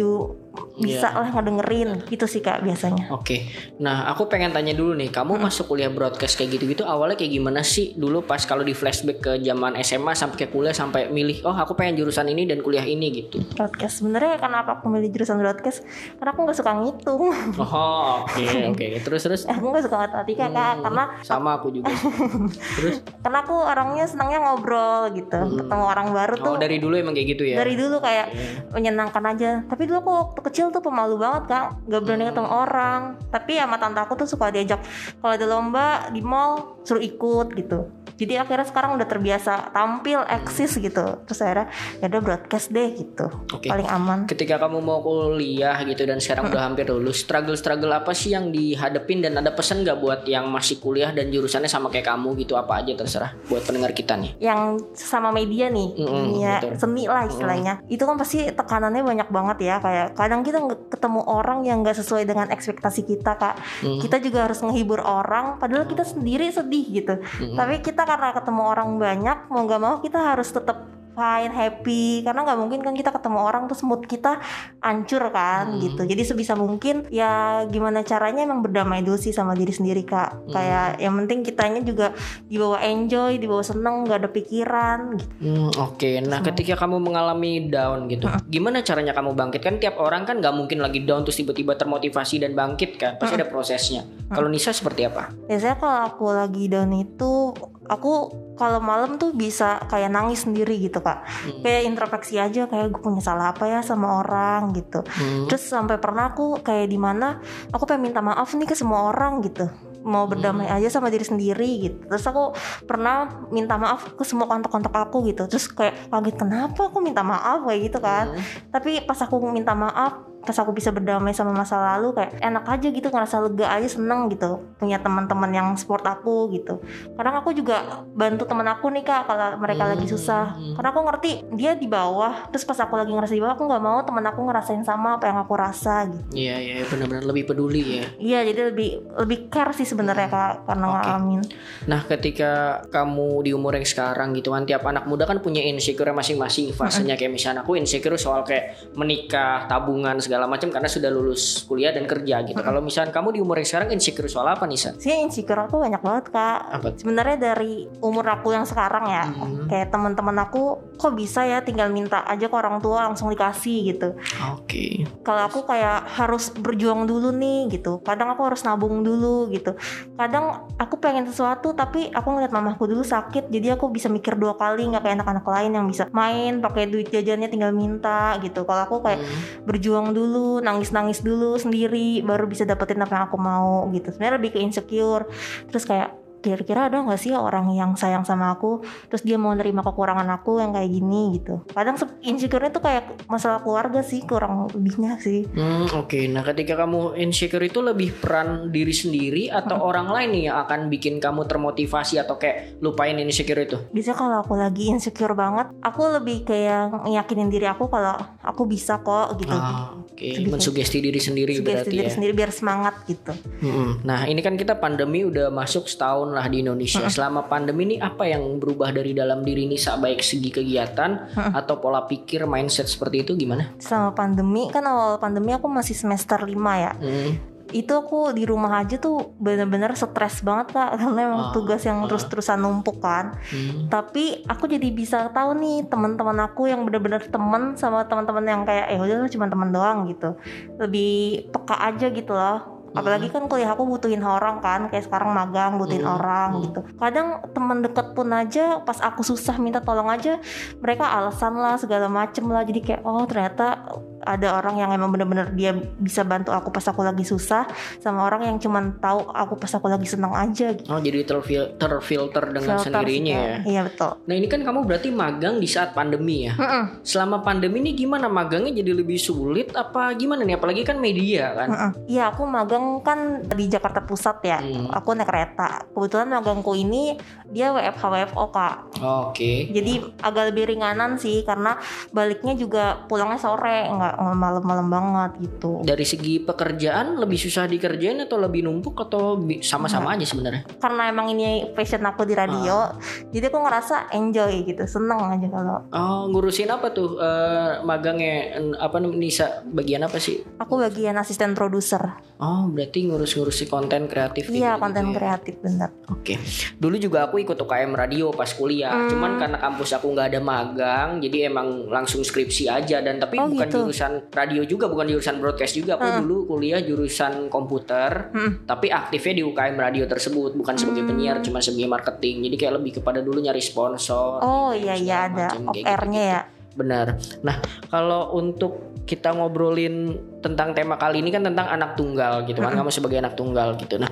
bisa 0.75 1.07
Iya. 1.07 1.15
lah 1.15 1.29
ngedengerin 1.31 2.03
gitu 2.05 2.27
sih 2.27 2.39
kak 2.39 2.59
biasanya. 2.59 3.07
Oke, 3.07 3.47
nah 3.77 4.11
aku 4.11 4.27
pengen 4.27 4.51
tanya 4.51 4.75
dulu 4.75 4.91
nih, 4.93 5.07
kamu 5.07 5.39
masuk 5.39 5.71
kuliah 5.71 5.87
broadcast 5.87 6.35
kayak 6.35 6.51
gitu-gitu 6.51 6.83
awalnya 6.83 7.15
kayak 7.15 7.31
gimana 7.31 7.63
sih? 7.63 7.95
Dulu 7.95 8.23
pas 8.23 8.43
kalau 8.43 8.59
di 8.59 8.75
flashback 8.75 9.19
ke 9.21 9.31
zaman 9.39 9.79
SMA 9.79 10.11
sampai 10.11 10.35
ke 10.35 10.47
kuliah 10.49 10.75
sampai 10.75 11.07
milih, 11.07 11.43
oh 11.43 11.55
aku 11.55 11.71
pengen 11.73 11.95
jurusan 11.95 12.27
ini 12.27 12.43
dan 12.43 12.59
kuliah 12.59 12.83
ini 12.83 13.07
gitu. 13.15 13.39
broadcast. 13.55 14.03
Sebenarnya 14.03 14.35
kenapa 14.35 14.75
aku 14.75 14.91
milih 14.91 15.11
jurusan 15.11 15.39
broadcast? 15.39 15.87
Karena 16.19 16.35
aku 16.35 16.39
nggak 16.43 16.57
suka 16.57 16.71
ngitung. 16.75 17.23
Oh 17.55 18.23
oke 18.25 18.43
oke, 18.71 18.87
terus 19.01 19.21
terus? 19.21 19.41
Aku 19.51 19.71
nggak 19.71 19.85
suka 19.85 19.95
matematika 19.97 20.47
kak 20.49 20.71
Hmm, 20.75 20.83
karena 20.83 21.03
sama 21.21 21.55
aku 21.55 21.71
juga. 21.71 21.93
terus? 22.79 22.99
Karena 23.21 23.37
aku 23.41 23.55
orangnya 23.55 24.05
senangnya 24.05 24.39
ngobrol 24.41 25.13
gitu. 25.13 25.39
Ketemu 25.55 25.83
orang 25.85 26.07
baru 26.11 26.33
tuh 26.35 26.53
oh 26.55 26.57
dari 26.57 26.77
dulu 26.77 26.95
emang 26.95 27.13
kayak 27.13 27.27
gitu 27.31 27.43
ya? 27.45 27.55
dari 27.57 27.77
dulu 27.77 27.84
kayak 28.01 28.33
menyenangkan 28.71 29.23
aja. 29.25 29.51
Tapi 29.65 29.85
dulu 29.85 29.97
aku 30.01 30.11
waktu 30.11 30.41
kecil 30.51 30.65
tuh 30.71 30.81
pemalu 30.81 31.19
banget 31.19 31.43
kak. 31.49 31.67
Gak 31.89 32.01
berani 32.05 32.23
ketemu 32.29 32.49
orang. 32.49 33.01
Tapi 33.29 33.57
sama 33.57 33.77
tante 33.77 33.99
aku 34.01 34.13
tuh 34.17 34.27
suka 34.29 34.49
diajak 34.49 34.81
kalau 35.21 35.33
ada 35.33 35.45
lomba 35.45 36.09
di 36.13 36.21
mall 36.21 36.81
suruh 36.85 37.01
ikut 37.01 37.53
gitu 37.57 38.04
jadi 38.15 38.41
akhirnya 38.41 38.65
sekarang 38.65 38.95
udah 38.95 39.05
terbiasa 39.05 39.71
tampil 39.71 40.23
eksis 40.23 40.75
gitu 40.77 41.19
terus 41.23 41.39
akhirnya 41.39 41.67
ya 41.99 42.07
udah 42.07 42.21
broadcast 42.21 42.71
deh 42.71 42.89
gitu 42.91 43.27
Oke. 43.51 43.67
paling 43.67 43.87
aman 43.87 44.19
Ketika 44.25 44.57
kamu 44.57 44.79
mau 44.79 44.99
kuliah 44.99 45.75
gitu 45.83 46.03
dan 46.03 46.17
sekarang 46.17 46.47
udah 46.47 46.63
hampir 46.63 46.87
lulus, 46.87 47.21
struggle-struggle 47.21 47.91
apa 47.91 48.11
sih 48.11 48.31
yang 48.31 48.49
dihadapin 48.49 49.19
dan 49.19 49.35
ada 49.35 49.51
pesan 49.51 49.83
nggak 49.83 49.97
buat 49.97 50.21
yang 50.25 50.47
masih 50.47 50.79
kuliah 50.79 51.11
dan 51.11 51.27
jurusannya 51.27 51.67
sama 51.67 51.89
kayak 51.89 52.07
kamu 52.07 52.33
gitu 52.39 52.55
apa 52.55 52.79
aja 52.79 52.95
terserah 52.95 53.35
buat 53.45 53.61
pendengar 53.61 53.91
kita 53.91 54.15
nih. 54.15 54.31
yang 54.39 54.79
sama 54.93 55.29
media 55.29 55.67
nih 55.67 55.93
Mm-mm, 55.93 56.07
dunia 56.07 56.53
betul. 56.59 56.71
seni 56.79 57.03
lah 57.05 57.27
istilahnya 57.27 57.73
itu 57.85 58.01
kan 58.01 58.15
pasti 58.15 58.47
tekanannya 58.47 59.03
banyak 59.03 59.29
banget 59.29 59.57
ya 59.61 59.75
kayak 59.77 60.07
kadang 60.15 60.41
kita 60.41 60.59
ketemu 60.87 61.21
orang 61.25 61.59
yang 61.63 61.81
nggak 61.81 61.97
sesuai 61.97 62.23
dengan 62.23 62.47
ekspektasi 62.49 63.03
kita 63.03 63.35
kak 63.35 63.55
Mm. 63.81 63.99
kita 63.99 64.21
juga 64.21 64.45
harus 64.47 64.61
menghibur 64.61 65.01
orang 65.01 65.57
padahal 65.57 65.83
kita 65.85 66.05
sendiri 66.05 66.47
sedih 66.47 66.85
gitu 66.87 67.13
Mm-mm. 67.17 67.57
tapi 67.57 67.81
kita 67.81 68.04
karena 68.05 68.31
ketemu 68.31 68.61
orang 68.63 68.89
banyak 68.95 69.37
mau 69.49 69.61
nggak 69.61 69.81
mau 69.81 69.95
kita 69.99 70.19
harus 70.21 70.47
tetap 70.47 70.77
fine 71.15 71.47
happy 71.47 72.27
karena 72.27 72.43
nggak 72.43 72.59
mungkin 72.59 72.83
kan 72.83 72.91
kita 72.91 73.07
ketemu 73.07 73.39
orang 73.39 73.71
terus 73.71 73.87
mood 73.87 74.03
kita 74.03 74.35
hancur 74.79 75.31
kan 75.31 75.71
Hmm. 75.71 75.79
gitu 75.79 76.03
jadi 76.03 76.19
sebisa 76.21 76.53
mungkin 76.53 77.07
ya 77.07 77.63
gimana 77.65 78.03
caranya 78.03 78.43
emang 78.43 78.59
berdamai 78.59 78.99
dulu 78.99 79.15
sih 79.15 79.31
sama 79.31 79.55
diri 79.55 79.71
sendiri 79.71 80.03
kak 80.03 80.43
Hmm. 80.43 80.51
kayak 80.51 80.99
yang 80.99 81.15
penting 81.15 81.39
kitanya 81.41 81.79
juga 81.81 82.11
dibawa 82.45 82.83
enjoy 82.83 83.39
dibawa 83.39 83.63
seneng 83.63 84.03
nggak 84.03 84.19
ada 84.21 84.29
pikiran 84.29 84.99
gitu 85.15 85.31
Hmm, 85.39 85.71
Oke, 85.77 86.19
nah 86.19 86.43
ketika 86.43 86.75
kamu 86.75 86.99
mengalami 86.99 87.63
down 87.65 88.07
gitu, 88.07 88.27
gimana 88.47 88.81
caranya 88.81 89.13
kamu 89.13 89.31
bangkit? 89.33 89.61
Kan 89.61 89.77
tiap 89.77 89.95
orang 89.95 90.23
kan 90.23 90.37
nggak 90.37 90.51
mungkin 90.51 90.83
lagi 90.83 90.99
down 90.99 91.23
terus 91.23 91.37
tiba-tiba 91.37 91.75
termotivasi 91.75 92.39
dan 92.39 92.51
bangkit 92.51 92.97
kan, 92.97 93.15
pasti 93.15 93.35
ada 93.35 93.47
prosesnya. 93.47 94.03
Kalau 94.27 94.49
Nisa 94.49 94.71
seperti 94.71 95.05
apa? 95.05 95.31
biasanya 95.45 95.77
kalau 95.77 95.97
aku 96.03 96.25
lagi 96.27 96.65
down 96.65 96.91
itu 96.91 97.53
aku 97.85 98.13
kalau 98.55 98.79
malam 98.79 99.19
tuh 99.19 99.35
bisa 99.35 99.83
kayak 99.91 100.09
nangis 100.09 100.47
sendiri 100.47 100.79
gitu 100.79 101.03
kak. 101.03 101.21
Hmm. 101.25 101.61
kayak 101.61 101.81
introspeksi 101.91 102.39
aja 102.39 102.65
kayak 102.65 102.91
gue 102.91 103.01
punya 103.03 103.21
salah 103.21 103.51
apa 103.51 103.67
ya 103.67 103.79
sama 103.83 104.23
orang 104.23 104.71
gitu. 104.73 105.03
Hmm. 105.03 105.45
terus 105.51 105.67
sampai 105.67 105.99
pernah 105.99 106.31
aku 106.31 106.63
kayak 106.63 106.87
di 106.87 106.99
mana 106.99 107.39
aku 107.69 107.83
pengen 107.85 108.11
minta 108.11 108.23
maaf 108.23 108.55
nih 108.55 108.67
ke 108.67 108.75
semua 108.75 109.11
orang 109.11 109.43
gitu. 109.43 109.67
Mau 110.05 110.29
berdamai 110.29 110.69
aja 110.69 110.85
sama 110.93 111.09
diri 111.09 111.25
sendiri 111.25 111.81
gitu. 111.81 111.97
Terus 112.05 112.25
aku 112.29 112.53
pernah 112.85 113.25
minta 113.49 113.73
maaf 113.73 114.13
ke 114.13 114.21
semua 114.21 114.45
kontak-kontak 114.45 114.93
aku 114.93 115.25
gitu. 115.25 115.49
Terus 115.49 115.65
kayak 115.73 116.13
kaget 116.13 116.35
kenapa 116.37 116.93
aku 116.93 117.01
minta 117.01 117.25
maaf? 117.25 117.65
kayak 117.65 117.81
gitu 117.89 117.99
kan. 117.99 118.37
Hmm. 118.37 118.41
tapi 118.69 119.01
pas 119.01 119.17
aku 119.17 119.41
minta 119.49 119.73
maaf 119.73 120.34
pas 120.45 120.57
aku 120.61 120.71
bisa 120.71 120.93
berdamai 120.93 121.33
sama 121.33 121.51
masa 121.51 121.81
lalu 121.81 122.13
kayak 122.13 122.37
enak 122.39 122.65
aja 122.69 122.87
gitu 122.93 123.07
ngerasa 123.09 123.35
lega 123.41 123.65
aja 123.67 123.89
seneng 123.89 124.29
gitu 124.29 124.61
punya 124.77 125.01
teman-teman 125.01 125.51
yang 125.51 125.67
support 125.73 126.05
aku 126.05 126.53
gitu. 126.53 126.79
Kadang 127.17 127.41
aku 127.41 127.51
juga 127.51 128.05
bantu 128.13 128.45
teman 128.45 128.69
aku 128.69 128.93
nih 128.93 129.03
kak 129.03 129.25
kalau 129.25 129.57
mereka 129.57 129.89
lagi 129.89 130.05
susah. 130.05 130.55
Karena 130.77 130.89
aku 130.93 131.01
ngerti 131.01 131.31
dia 131.57 131.73
di 131.73 131.89
bawah 131.89 132.47
terus 132.53 132.63
pas 132.63 132.77
aku 132.77 132.93
lagi 132.95 133.11
ngerasa 133.11 133.33
di 133.33 133.41
bawah 133.41 133.57
aku 133.57 133.65
nggak 133.65 133.83
mau 133.83 133.99
teman 134.05 134.25
aku 134.29 134.39
ngerasain 134.45 134.83
sama 134.85 135.17
apa 135.17 135.31
yang 135.31 135.39
aku 135.41 135.53
rasa 135.57 136.05
gitu. 136.05 136.23
Iya, 136.35 136.55
iya, 136.61 136.73
benar-benar 136.85 137.25
lebih 137.25 137.43
peduli 137.49 137.83
ya. 138.01 138.05
iya 138.19 138.39
jadi 138.43 138.69
lebih 138.73 138.89
lebih 139.23 139.37
care 139.47 139.71
sih 139.71 139.87
sebenarnya 139.87 140.27
kak 140.27 140.53
karena 140.67 140.85
Oke. 140.85 140.93
ngalamin. 140.99 141.41
Nah, 141.87 142.01
ketika 142.03 142.83
kamu 142.91 143.47
di 143.47 143.51
umur 143.55 143.79
yang 143.79 143.87
sekarang 143.87 144.35
gitu 144.35 144.51
kan, 144.51 144.67
tiap 144.67 144.83
anak 144.83 145.07
muda 145.07 145.23
kan 145.23 145.39
punya 145.39 145.63
insecure 145.63 146.11
masing-masing 146.11 146.75
fasenya. 146.75 147.15
Kayak 147.15 147.31
misalnya 147.39 147.63
aku 147.63 147.79
insecure 147.79 148.19
soal 148.19 148.43
kayak 148.43 148.91
menikah, 148.97 149.63
tabungan 149.71 150.19
segala 150.19 150.34
macam 150.43 150.67
karena 150.67 150.85
sudah 150.85 151.07
lulus 151.07 151.63
kuliah 151.63 151.89
dan 151.89 152.03
kerja 152.03 152.43
gitu. 152.43 152.57
Kalau 152.57 152.79
misalnya 152.79 153.09
kamu 153.09 153.31
di 153.31 153.39
umur 153.39 153.55
yang 153.55 153.65
sekarang 153.65 153.89
insecure 153.89 154.27
soal 154.27 154.45
apa 154.45 154.65
Nisa? 154.65 154.91
sih 154.97 155.15
insecure 155.15 155.55
aku 155.61 155.79
banyak 155.79 155.99
banget 155.99 156.25
kak 156.27 156.59
Apa? 156.73 156.87
sebenarnya 156.93 157.37
dari 157.37 157.73
umur 157.99 158.27
aku 158.27 158.51
yang 158.51 158.63
sekarang 158.63 159.05
ya 159.05 159.23
Hmm. 159.25 159.67
kayak 159.67 159.87
teman-teman 159.87 160.35
aku 160.39 160.63
kok 160.93 161.13
bisa 161.13 161.43
ya 161.43 161.61
tinggal 161.61 161.87
minta 161.87 162.23
aja 162.23 162.45
ke 162.45 162.55
orang 162.55 162.79
tua 162.79 163.05
langsung 163.05 163.27
dikasih 163.27 163.85
gitu 163.87 164.17
Oke. 164.51 165.05
kalau 165.21 165.43
aku 165.43 165.61
kayak 165.63 166.09
harus 166.09 166.49
berjuang 166.51 167.05
dulu 167.05 167.29
nih 167.29 167.69
gitu 167.69 168.01
kadang 168.01 168.27
aku 168.27 168.41
harus 168.43 168.61
nabung 168.61 168.99
dulu 168.99 169.47
gitu 169.47 169.77
kadang 170.15 170.45
aku 170.75 170.97
pengen 170.97 171.23
sesuatu 171.23 171.71
tapi 171.71 172.09
aku 172.09 172.27
ngeliat 172.29 172.49
mamaku 172.49 172.87
dulu 172.87 173.03
sakit 173.03 173.47
jadi 173.47 173.75
aku 173.75 173.87
bisa 173.89 174.07
mikir 174.07 174.33
dua 174.35 174.55
kali 174.55 174.87
nggak 174.87 175.03
kayak 175.03 175.15
anak-anak 175.15 175.45
lain 175.45 175.71
yang 175.73 175.85
bisa 175.85 176.09
main 176.11 176.57
pakai 176.59 176.83
duit 176.85 177.07
jajannya 177.07 177.47
tinggal 177.47 177.69
minta 177.71 178.39
gitu 178.39 178.63
kalau 178.63 178.81
aku 178.83 178.97
kayak 178.99 179.17
Hmm. 179.17 179.63
berjuang 179.63 180.07
dulu 180.09 180.24
nangis-nangis 180.65 181.21
dulu 181.21 181.55
sendiri 181.61 182.25
baru 182.25 182.49
bisa 182.49 182.65
dapetin 182.65 183.01
apa 183.01 183.13
yang 183.13 183.25
aku 183.29 183.37
mau 183.37 183.85
gitu. 183.93 184.09
Sebenarnya 184.09 184.35
lebih 184.41 184.51
ke 184.55 184.59
insecure. 184.59 185.29
Terus 185.69 185.85
kayak 185.85 186.24
kira-kira 186.45 186.85
ada 186.85 187.01
nggak 187.01 187.17
sih 187.17 187.33
orang 187.33 187.65
yang 187.71 187.91
sayang 187.93 188.21
sama 188.21 188.53
aku 188.53 188.79
terus 189.07 189.21
dia 189.21 189.35
mau 189.35 189.51
nerima 189.51 189.81
kekurangan 189.81 190.29
aku 190.31 190.57
yang 190.57 190.69
kayak 190.69 190.87
gini 190.87 191.35
gitu 191.35 191.65
kadang 191.67 191.95
se- 191.95 192.13
insecure 192.21 192.61
itu 192.63 192.77
kayak 192.77 193.25
masalah 193.25 193.59
keluarga 193.59 193.99
sih 193.99 194.21
kurang 194.23 194.69
lebihnya 194.69 195.17
sih 195.17 195.47
Hmm, 195.47 195.87
oke. 195.89 196.19
Nah, 196.27 196.43
ketika 196.43 196.75
kamu 196.75 197.15
insecure 197.17 197.63
itu 197.63 197.79
lebih 197.79 198.11
peran 198.13 198.67
diri 198.69 198.91
sendiri 198.91 199.47
atau 199.47 199.79
orang 199.79 200.07
lain 200.07 200.29
nih 200.31 200.43
yang 200.45 200.57
akan 200.59 200.79
bikin 200.87 201.17
kamu 201.17 201.45
termotivasi 201.45 202.17
atau 202.17 202.35
kayak 202.35 202.77
lupain 202.79 203.15
insecure 203.15 203.57
itu? 203.57 203.77
biasanya 203.89 204.17
kalau 204.17 204.37
aku 204.39 204.53
lagi 204.53 204.89
insecure 204.89 205.31
banget 205.31 205.71
aku 205.79 206.01
lebih 206.11 206.43
kayak 206.43 206.91
ngeyakinin 207.01 207.47
diri 207.47 207.65
aku 207.65 207.87
kalau 207.87 208.13
aku 208.39 208.61
bisa 208.65 208.99
kok 208.99 209.37
gitu 209.37 209.49
Ah, 209.49 209.95
oke. 209.95 210.11
Lebih 210.13 210.35
kayak- 210.43 210.51
Mensugesti 210.51 210.97
diri 210.99 211.17
sendiri 211.17 211.53
Sugesti 211.53 211.65
berarti 211.65 211.89
diri 211.93 212.03
ya. 212.03 212.11
sendiri 212.11 212.33
biar 212.33 212.51
semangat 212.51 212.93
gitu 213.05 213.31
Mm-mm. 213.61 214.03
Nah 214.03 214.25
ini 214.25 214.39
kan 214.39 214.53
kita 214.53 214.75
pandemi 214.75 215.23
udah 215.23 215.47
masuk 215.49 215.85
setahun 215.85 216.34
lah 216.35 216.45
di 216.45 216.59
Indonesia. 216.59 217.07
Selama 217.07 217.45
pandemi 217.45 217.85
ini 217.85 217.97
apa 217.97 218.25
yang 218.25 218.43
berubah 218.57 218.91
dari 218.91 219.11
dalam 219.11 219.41
diri 219.41 219.63
Nisa 219.65 219.95
baik 219.95 220.19
segi 220.19 220.49
kegiatan 220.49 221.11
atau 221.55 221.77
pola 221.77 222.03
pikir 222.03 222.43
mindset 222.43 222.85
seperti 222.85 223.23
itu 223.23 223.31
gimana? 223.33 223.71
sama 223.77 224.11
pandemi 224.11 224.67
kan 224.67 224.83
awal 224.83 225.15
pandemi 225.15 225.49
aku 225.49 225.65
masih 225.65 225.93
semester 225.93 226.37
5 226.37 226.51
ya 226.75 226.91
Hmm. 226.95 227.31
itu 227.67 227.91
aku 227.91 228.29
di 228.29 228.43
rumah 228.43 228.79
aja 228.79 228.95
tuh 228.95 229.33
bener-bener 229.35 229.93
stres 229.93 230.41
banget 230.41 230.71
kak 230.71 230.89
karena 230.99 231.19
emang 231.23 231.41
Ah, 231.41 231.51
tugas 231.51 231.81
yang 231.81 232.01
ah. 232.01 232.07
terus-terusan 232.07 232.57
numpuk 232.57 232.99
kan 232.99 233.37
Hmm. 233.45 233.87
tapi 233.87 234.43
aku 234.43 234.65
jadi 234.65 234.89
bisa 234.89 235.29
tahu 235.29 235.55
nih 235.55 235.85
teman-teman 235.85 236.35
aku 236.41 236.65
yang 236.65 236.83
bener-bener 236.83 237.21
temen 237.21 237.73
sama 237.75 238.03
teman-teman 238.03 238.43
yang 238.43 238.61
kayak 238.63 238.85
eh 238.87 238.97
udah 238.97 239.27
cuma 239.27 239.45
teman 239.45 239.69
doang 239.69 240.05
gitu 240.05 240.35
lebih 240.77 241.13
peka 241.49 241.75
aja 241.85 242.07
gitu 242.09 242.31
loh 242.31 242.74
apalagi 242.95 243.27
kan 243.29 243.45
kuliah 243.51 243.75
aku 243.75 243.83
butuhin 243.83 244.23
orang 244.23 244.63
kan 244.63 244.87
kayak 244.87 245.05
sekarang 245.05 245.35
magang 245.35 245.75
butuhin 245.75 246.01
Hmm, 246.05 246.15
orang 246.17 246.49
hmm. 246.55 246.61
gitu. 246.69 246.79
Kadang 246.95 247.27
teman 247.51 247.83
deket 247.83 248.07
pun 248.15 248.29
aja 248.31 248.79
pas 248.81 248.97
aku 249.03 249.21
susah 249.21 249.59
minta 249.59 249.83
tolong 249.83 250.07
aja 250.07 250.39
mereka 250.79 251.11
alasan 251.11 251.59
lah 251.59 251.75
segala 251.75 252.07
macem 252.07 252.47
lah. 252.47 252.63
Jadi 252.63 252.79
kayak 252.81 253.01
oh 253.03 253.27
ternyata 253.27 253.83
ada 254.25 254.57
orang 254.57 254.75
yang 254.75 254.89
emang 254.89 255.09
bener-bener 255.09 255.47
dia 255.51 255.71
bisa 255.95 256.21
bantu 256.21 256.49
aku 256.49 256.69
pas 256.69 256.83
aku 256.83 256.99
lagi 256.99 257.21
susah 257.21 257.63
sama 257.97 258.21
orang 258.21 258.43
yang 258.43 258.57
cuman 258.57 258.97
tahu 258.97 259.23
aku 259.25 259.55
pas 259.55 259.69
aku 259.69 259.85
lagi 259.85 260.05
senang 260.05 260.33
aja 260.33 260.73
gitu 260.73 260.87
Oh 260.87 260.97
jadi 260.97 261.21
terfil- 261.21 261.73
terfilter 261.75 262.43
dengan 262.49 262.75
Filter 262.75 262.91
sendirinya 262.91 263.37
ya. 263.37 263.57
Iya 263.63 263.81
betul 263.83 264.11
Nah 264.25 264.33
ini 264.33 264.45
kan 264.45 264.59
kamu 264.59 264.83
berarti 264.83 265.09
magang 265.09 265.57
di 265.57 265.65
saat 265.65 265.91
pandemi 265.91 266.45
ya. 266.45 266.53
Mm-mm. 266.55 267.01
Selama 267.01 267.39
pandemi 267.39 267.79
ini 267.79 267.93
gimana 267.93 268.25
magangnya 268.25 268.73
jadi 268.73 268.91
lebih 268.91 269.15
sulit 269.15 269.69
apa 269.71 270.09
gimana 270.13 270.41
nih? 270.41 270.55
Apalagi 270.55 270.81
kan 270.81 270.97
media 270.97 271.53
kan. 271.53 271.67
Iya 272.05 272.29
aku 272.29 272.43
magang 272.43 272.99
kan 272.99 273.19
di 273.45 273.67
Jakarta 273.67 274.01
Pusat 274.01 274.37
ya 274.43 274.57
Hmm. 274.57 274.87
Aku 274.89 275.11
naik 275.11 275.27
kereta 275.27 275.83
Kebetulan 275.91 276.31
magangku 276.31 276.73
ini 276.73 277.13
Dia 277.45 277.69
WFH 277.69 278.01
WFO 278.03 278.45
kak 278.49 278.75
Oke. 278.97 279.69
Jadi 279.69 279.93
agak 280.17 280.49
lebih 280.49 280.65
ringanan 280.67 281.15
sih 281.15 281.43
Karena 281.43 281.75
baliknya 282.09 282.55
juga 282.55 283.03
pulangnya 283.05 283.37
sore 283.37 283.85
Nggak 283.85 284.14
kayak 284.15 284.33
malam-malam 284.33 284.87
banget 284.87 285.31
gitu 285.41 285.81
Dari 285.81 286.01
segi 286.01 286.39
pekerjaan 286.39 287.15
lebih 287.15 287.35
susah 287.35 287.65
dikerjain 287.65 288.19
atau 288.19 288.37
lebih 288.37 288.63
numpuk 288.63 288.95
atau 289.01 289.35
sama-sama 289.59 290.11
aja 290.11 290.23
sebenarnya? 290.23 290.63
karena 290.77 291.07
emang 291.07 291.27
ini 291.29 291.45
passion 291.71 292.01
aku 292.01 292.23
di 292.23 292.33
radio 292.33 292.95
jadi 293.29 293.47
aku 293.47 293.59
ngerasa 293.59 293.95
enjoy 294.11 294.63
gitu 294.63 294.83
seneng 294.85 295.19
aja 295.31 295.47
kalau 295.47 295.77
Oh, 295.91 296.27
ngurusin 296.27 296.67
apa 296.67 296.89
tuh 296.89 297.17
eh, 297.17 297.81
magangnya 297.81 298.35
apa 298.77 298.97
Nisa 298.99 299.61
bagian 299.65 300.01
apa 300.01 300.17
sih? 300.17 300.41
aku 300.55 300.79
bagian 300.79 301.15
asisten 301.15 301.51
produser 301.51 302.15
Oh, 302.35 302.67
berarti 302.67 303.07
ngurus-ngurusi 303.07 303.65
konten 303.65 304.05
kreatif 304.05 304.47
iya 304.47 304.75
gitu 304.75 304.81
konten 304.81 305.05
ya? 305.05 305.13
kreatif 305.13 305.55
bener 305.59 305.89
Oke, 306.05 306.35
dulu 306.75 306.95
juga 306.97 307.25
aku 307.25 307.39
ikut 307.39 307.55
UKM 307.55 307.91
radio 307.91 308.29
pas 308.29 308.45
kuliah. 308.47 308.93
Hmm. 308.95 309.09
Cuman 309.09 309.31
karena 309.35 309.57
kampus 309.57 309.89
aku 309.91 310.05
nggak 310.07 310.27
ada 310.27 310.39
magang, 310.39 311.17
jadi 311.17 311.49
emang 311.49 311.65
langsung 311.87 312.21
skripsi 312.21 312.65
aja. 312.67 312.99
Dan 312.99 313.17
tapi 313.17 313.37
Oh, 313.37 313.47
bukan 313.47 313.65
gitu. 313.65 313.77
jurusan 313.81 314.04
radio 314.29 314.61
juga, 314.63 314.85
bukan 314.85 315.05
jurusan 315.07 315.37
broadcast 315.37 315.73
juga. 315.73 315.95
Aku 315.95 316.23
dulu 316.23 316.37
kuliah 316.47 316.81
jurusan 316.81 317.47
komputer, 317.47 318.31
Hmm. 318.31 318.63
tapi 318.63 318.89
aktifnya 318.89 319.33
di 319.39 319.43
UKM 319.43 319.75
radio 319.75 320.03
tersebut, 320.05 320.53
bukan 320.53 320.75
sebagai 320.75 321.03
penyiar, 321.05 321.39
cuma 321.39 321.59
sebagai 321.59 321.87
marketing. 321.87 322.47
Jadi 322.47 322.55
kayak 322.55 322.73
lebih 322.77 322.91
kepada 322.99 323.19
dulu 323.19 323.39
nyari 323.39 323.59
sponsor. 323.59 324.41
oh 324.41 324.71
gitu, 324.73 324.85
iya 324.87 324.95
iya 324.95 325.17
ada 325.27 325.45
off 325.55 325.75
airnya 325.75 326.23
ya 326.23 326.39
Benar. 326.75 327.15
Nah, 327.41 327.55
kalau 327.87 328.35
untuk 328.35 328.93
kita 329.05 329.31
ngobrolin 329.37 330.17
tentang 330.41 330.73
tema 330.73 330.97
kali 330.97 331.21
ini 331.21 331.29
kan 331.29 331.45
tentang 331.45 331.69
anak 331.69 331.93
tunggal 331.93 332.41
gitu 332.49 332.57
kan, 332.57 332.73
kamu 332.73 332.89
sebagai 332.89 333.21
anak 333.21 333.37
tunggal 333.37 333.77
gitu. 333.77 334.01
Nah, 334.01 334.09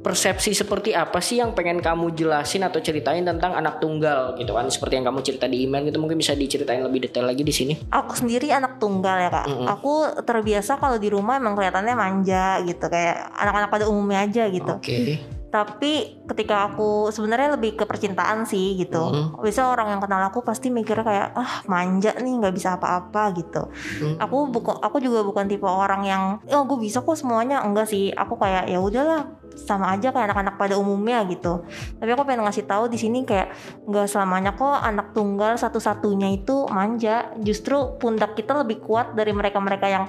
persepsi 0.00 0.56
seperti 0.56 0.96
apa 0.96 1.20
sih 1.20 1.38
yang 1.38 1.52
pengen 1.52 1.78
kamu 1.84 2.16
jelasin 2.16 2.64
atau 2.64 2.80
ceritain 2.80 3.20
tentang 3.22 3.52
anak 3.52 3.78
tunggal 3.78 4.34
gitu 4.40 4.56
kan? 4.56 4.66
Seperti 4.72 4.96
yang 4.96 5.06
kamu 5.06 5.20
cerita 5.22 5.44
di 5.44 5.68
email 5.68 5.84
gitu, 5.86 6.00
mungkin 6.00 6.16
bisa 6.16 6.32
diceritain 6.32 6.80
lebih 6.80 7.04
detail 7.08 7.28
lagi 7.28 7.44
di 7.44 7.52
sini. 7.52 7.74
aku 7.90 8.12
sendiri 8.16 8.50
anak 8.50 8.82
tunggal 8.82 9.16
ya 9.18 9.30
kak 9.30 9.46
aku 9.68 10.24
terbiasa 10.24 10.80
kalau 10.80 10.96
di 10.96 11.08
rumah 11.12 11.36
emang 11.38 11.54
kelihatannya 11.54 11.94
manja 11.94 12.58
gitu 12.64 12.86
kayak 12.90 13.30
anak-anak 13.38 13.68
pada 13.70 13.84
umumnya 13.86 14.24
aja 14.24 14.44
gitu 14.48 14.72
Oke. 14.78 15.20
Tapi 15.50 16.22
ketika 16.30 16.70
aku 16.70 17.10
sebenarnya 17.10 17.58
lebih 17.58 17.74
ke 17.74 17.84
percintaan 17.84 18.46
sih 18.46 18.78
gitu. 18.78 19.02
Mm-hmm. 19.10 19.42
bisa 19.42 19.66
orang 19.66 19.98
yang 19.98 20.00
kenal 20.00 20.22
aku 20.30 20.46
pasti 20.46 20.70
mikirnya 20.70 21.02
kayak 21.02 21.28
ah 21.34 21.66
manja 21.66 22.14
nih 22.14 22.38
nggak 22.38 22.54
bisa 22.54 22.78
apa-apa 22.78 23.34
gitu. 23.34 23.66
Hmm. 24.00 24.16
aku 24.22 24.46
bukan 24.46 24.78
aku 24.78 25.02
juga 25.02 25.26
bukan 25.26 25.50
tipe 25.50 25.66
orang 25.66 26.06
yang 26.06 26.22
oh 26.46 26.62
gue 26.64 26.78
bisa 26.78 27.02
kok 27.02 27.18
semuanya. 27.18 27.66
Enggak 27.66 27.90
sih. 27.90 28.14
Aku 28.14 28.38
kayak 28.38 28.70
ya 28.70 28.78
udahlah 28.78 29.26
sama 29.58 29.92
aja 29.98 30.14
kayak 30.14 30.30
anak-anak 30.30 30.54
pada 30.54 30.74
umumnya 30.78 31.26
gitu. 31.26 31.66
Tapi 31.98 32.10
aku 32.14 32.22
pengen 32.22 32.46
ngasih 32.46 32.64
tahu 32.70 32.86
di 32.86 32.98
sini 33.00 33.26
kayak 33.26 33.50
nggak 33.90 34.06
selamanya 34.06 34.54
kok 34.54 34.78
anak 34.78 35.10
tunggal 35.10 35.58
satu-satunya 35.58 36.30
itu 36.30 36.70
manja. 36.70 37.34
Justru 37.42 37.98
pundak 37.98 38.38
kita 38.38 38.54
lebih 38.62 38.78
kuat 38.80 39.18
dari 39.18 39.34
mereka-mereka 39.34 39.86
yang 39.90 40.04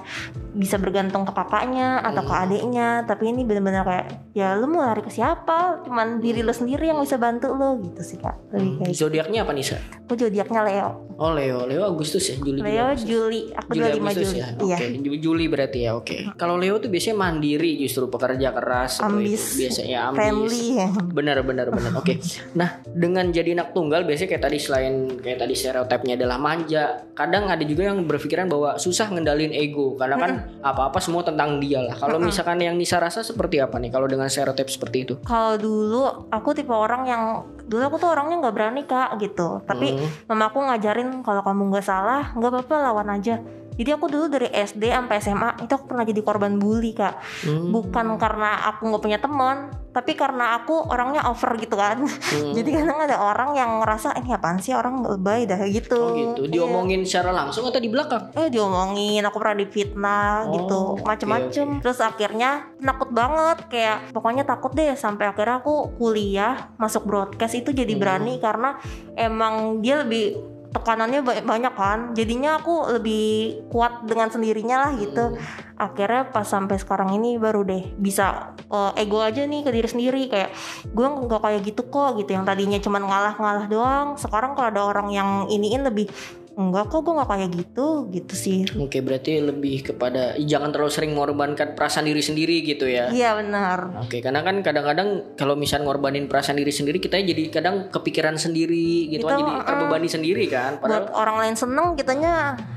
bisa 0.52 0.76
bergantung 0.76 1.24
ke 1.24 1.32
kakaknya 1.32 2.00
atau 2.00 2.22
ke 2.22 2.34
adiknya 2.34 3.04
tapi 3.04 3.32
ini 3.32 3.42
bener-bener 3.42 3.82
kayak 3.82 4.06
ya 4.32 4.52
lu 4.54 4.68
mau 4.68 4.84
lari 4.84 5.00
ke 5.00 5.08
siapa 5.08 5.80
cuman 5.82 6.20
diri 6.20 6.40
lu 6.40 6.52
sendiri 6.52 6.88
yang 6.88 7.00
bisa 7.00 7.16
bantu 7.16 7.52
lu 7.52 7.80
gitu 7.82 8.04
sih 8.04 8.18
kak 8.20 8.36
lebih 8.52 8.72
kayak 8.78 8.90
gitu. 8.92 9.08
Zodiaknya 9.08 9.44
apa 9.44 9.52
Nisa? 9.52 9.80
aku 10.04 10.14
zodiaknya 10.18 10.60
Leo 10.62 10.90
Oh 11.22 11.30
Leo, 11.30 11.68
Leo 11.68 11.86
Agustus 11.86 12.24
ya, 12.24 12.34
Juli. 12.34 12.58
Leo 12.58 12.82
Agustus. 12.88 13.06
Juli 13.06 13.40
aku 13.52 13.76
Juli 13.76 13.94
25 13.94 14.00
Agustus 14.02 14.26
Juli 14.26 14.40
ya. 14.40 14.48
iya 14.58 14.76
Oke, 14.76 14.86
Ju- 14.98 15.20
Juli 15.20 15.44
berarti 15.46 15.78
ya. 15.78 15.90
Oke. 15.94 16.16
Kalau 16.34 16.56
Leo 16.56 16.80
tuh 16.80 16.90
biasanya 16.90 17.14
mandiri 17.14 17.78
justru 17.78 18.08
pekerja 18.08 18.48
keras 18.50 18.98
ambis 18.98 19.54
itu. 19.54 19.62
biasanya 19.62 19.98
ambis. 20.08 20.18
friendly 20.18 20.66
Benar 21.12 21.46
benar 21.46 21.66
benar. 21.70 21.92
Oke. 21.94 22.18
Nah, 22.52 22.82
dengan 22.84 23.30
jadi 23.30 23.54
anak 23.54 23.70
tunggal 23.70 24.02
biasanya 24.02 24.34
kayak 24.34 24.44
tadi 24.44 24.58
selain 24.58 24.94
kayak 25.14 25.38
tadi 25.40 25.54
stereotipnya 25.54 26.18
adalah 26.18 26.36
manja, 26.36 27.06
kadang 27.14 27.46
ada 27.46 27.62
juga 27.62 27.86
yang 27.86 28.02
berpikiran 28.02 28.50
bahwa 28.50 28.74
susah 28.76 29.08
ngendalin 29.08 29.54
ego 29.54 29.94
karena 29.94 30.16
kan 30.18 30.32
apa-apa 30.60 30.98
semua 30.98 31.20
tentang 31.20 31.58
dia 31.58 31.80
lah. 31.80 31.94
Kalau 31.94 32.16
misalkan 32.18 32.58
yang 32.58 32.74
Nisa 32.74 32.96
rasa 32.96 33.20
seperti 33.20 33.58
apa 33.58 33.76
nih 33.76 33.88
kalau 33.88 34.04
dengan 34.04 34.26
stereotip 34.26 34.66
seperti 34.66 34.98
itu? 35.00 35.14
kalau 35.22 35.54
dulu 35.54 36.02
aku 36.28 36.52
tipe 36.52 36.70
orang 36.70 37.02
yang 37.04 37.22
dulu 37.62 37.82
aku 37.84 37.96
tuh 37.98 38.10
orangnya 38.10 38.36
nggak 38.38 38.54
berani 38.54 38.82
kak 38.82 39.16
gitu 39.16 39.62
tapi 39.62 39.94
Hmm. 39.94 40.08
mama 40.28 40.48
aku 40.48 40.58
ngajarin 40.60 41.20
kalau 41.20 41.40
kamu 41.40 41.62
nggak 41.68 41.82
salah 41.82 42.30
nggak 42.32 42.50
apa-apa 42.50 42.74
lawan 42.82 43.08
aja 43.10 43.38
jadi 43.72 43.96
aku 43.96 44.06
dulu 44.06 44.26
dari 44.28 44.48
SD 44.48 44.84
sampai 44.86 45.16
SMA 45.18 45.50
itu 45.60 45.72
aku 45.72 45.86
pernah 45.86 46.02
jadi 46.02 46.20
korban 46.20 46.56
bully 46.56 46.92
kak 46.92 47.14
Hmm. 47.42 47.70
bukan 47.70 48.16
karena 48.16 48.50
aku 48.66 48.86
nggak 48.86 49.02
punya 49.02 49.18
teman 49.18 49.56
tapi 49.88 50.12
karena 50.12 50.56
aku 50.56 50.88
orangnya 50.88 51.20
over 51.24 51.52
gitu 51.54 51.74
kan 51.74 52.00
Hmm. 52.04 52.52
jadi 52.56 52.68
kadang 52.74 52.98
ada 53.02 53.16
orang 53.18 53.50
yang 53.52 53.70
ngerasa 53.78 54.16
ini 54.16 54.30
apaan 54.30 54.56
sih 54.56 54.72
orang 54.72 55.00
lebay 55.02 55.44
dah 55.44 55.60
gitu 55.64 55.94
Oh 55.94 56.12
gitu. 56.12 56.40
Iya. 56.42 56.52
Diomongin 56.54 57.02
secara 57.02 57.30
langsung 57.30 57.64
atau 57.64 57.76
di 57.76 57.88
belakang? 57.88 58.32
eh 58.32 58.48
diomongin 58.48 59.20
aku 59.22 59.36
pernah 59.36 59.58
difitnah 59.58 60.34
Oh, 60.42 60.52
gitu 60.54 60.80
macem-macem 61.02 61.68
terus 61.78 61.98
akhirnya 61.98 62.50
takut 62.78 63.10
banget 63.10 63.68
kayak 63.68 64.10
pokoknya 64.10 64.42
takut 64.42 64.70
deh 64.70 64.92
sampai 64.94 65.28
akhirnya 65.28 65.58
aku 65.58 65.92
kuliah 65.94 66.72
masuk 66.76 67.04
broadcast 67.04 67.54
itu 67.54 67.70
jadi 67.70 67.90
Hmm. 67.90 68.00
berani 68.00 68.34
karena 68.38 68.76
emang 69.14 69.54
dia 69.78 70.00
lebih 70.00 70.51
tekanannya 70.72 71.20
ba- 71.22 71.44
banyak 71.44 71.74
kan. 71.76 71.98
Jadinya 72.16 72.58
aku 72.58 72.98
lebih 72.98 73.24
kuat 73.68 74.08
dengan 74.08 74.32
sendirinya 74.32 74.88
lah 74.88 74.92
gitu. 74.98 75.36
Akhirnya 75.76 76.30
pas 76.32 76.46
sampai 76.46 76.80
sekarang 76.80 77.14
ini 77.16 77.36
baru 77.36 77.62
deh 77.62 77.94
bisa 77.96 78.56
eh, 78.58 79.02
ego 79.04 79.20
aja 79.20 79.44
nih 79.44 79.62
ke 79.62 79.70
diri 79.70 79.88
sendiri. 79.88 80.22
Kayak 80.32 80.50
gue 80.88 81.06
nggak 81.06 81.40
kayak 81.40 81.60
gitu 81.68 81.82
kok 81.86 82.18
gitu. 82.18 82.32
Yang 82.32 82.44
tadinya 82.48 82.78
cuman 82.80 83.02
ngalah-ngalah 83.06 83.66
doang 83.68 84.08
sekarang 84.16 84.56
kalau 84.56 84.68
ada 84.72 84.82
orang 84.82 85.08
yang 85.12 85.28
iniin 85.52 85.84
lebih 85.84 86.08
enggak 86.52 86.92
kok 86.92 87.00
gue 87.00 87.14
nggak 87.16 87.28
kayak 87.28 87.50
gitu 87.56 87.86
gitu 88.12 88.34
sih 88.36 88.58
Oke, 88.76 89.00
berarti 89.00 89.40
lebih 89.40 89.92
kepada 89.92 90.36
jangan 90.36 90.68
terlalu 90.68 90.92
sering 90.92 91.12
mengorbankan 91.16 91.72
perasaan 91.72 92.04
diri 92.04 92.20
sendiri 92.20 92.60
gitu 92.60 92.84
ya. 92.84 93.08
iya 93.08 93.32
benar 93.36 94.04
Oke, 94.04 94.20
karena 94.20 94.44
kan 94.44 94.60
kadang-kadang 94.60 95.36
kalau 95.36 95.56
misalnya 95.56 95.88
ngorbanin 95.88 96.28
perasaan 96.28 96.60
diri 96.60 96.72
sendiri, 96.72 97.00
kita 97.00 97.16
jadi 97.20 97.48
kadang 97.48 97.88
kepikiran 97.88 98.36
sendiri 98.36 99.08
gitu 99.08 99.24
kan, 99.24 99.40
Itu, 99.40 99.44
jadi 99.44 99.52
uh, 99.52 99.64
terbebani 99.64 100.08
sendiri 100.08 100.44
kan. 100.48 100.76
Padahal, 100.76 101.08
buat 101.08 101.16
orang 101.16 101.36
lain 101.40 101.54
seneng 101.56 101.86
kitanya 101.96 102.32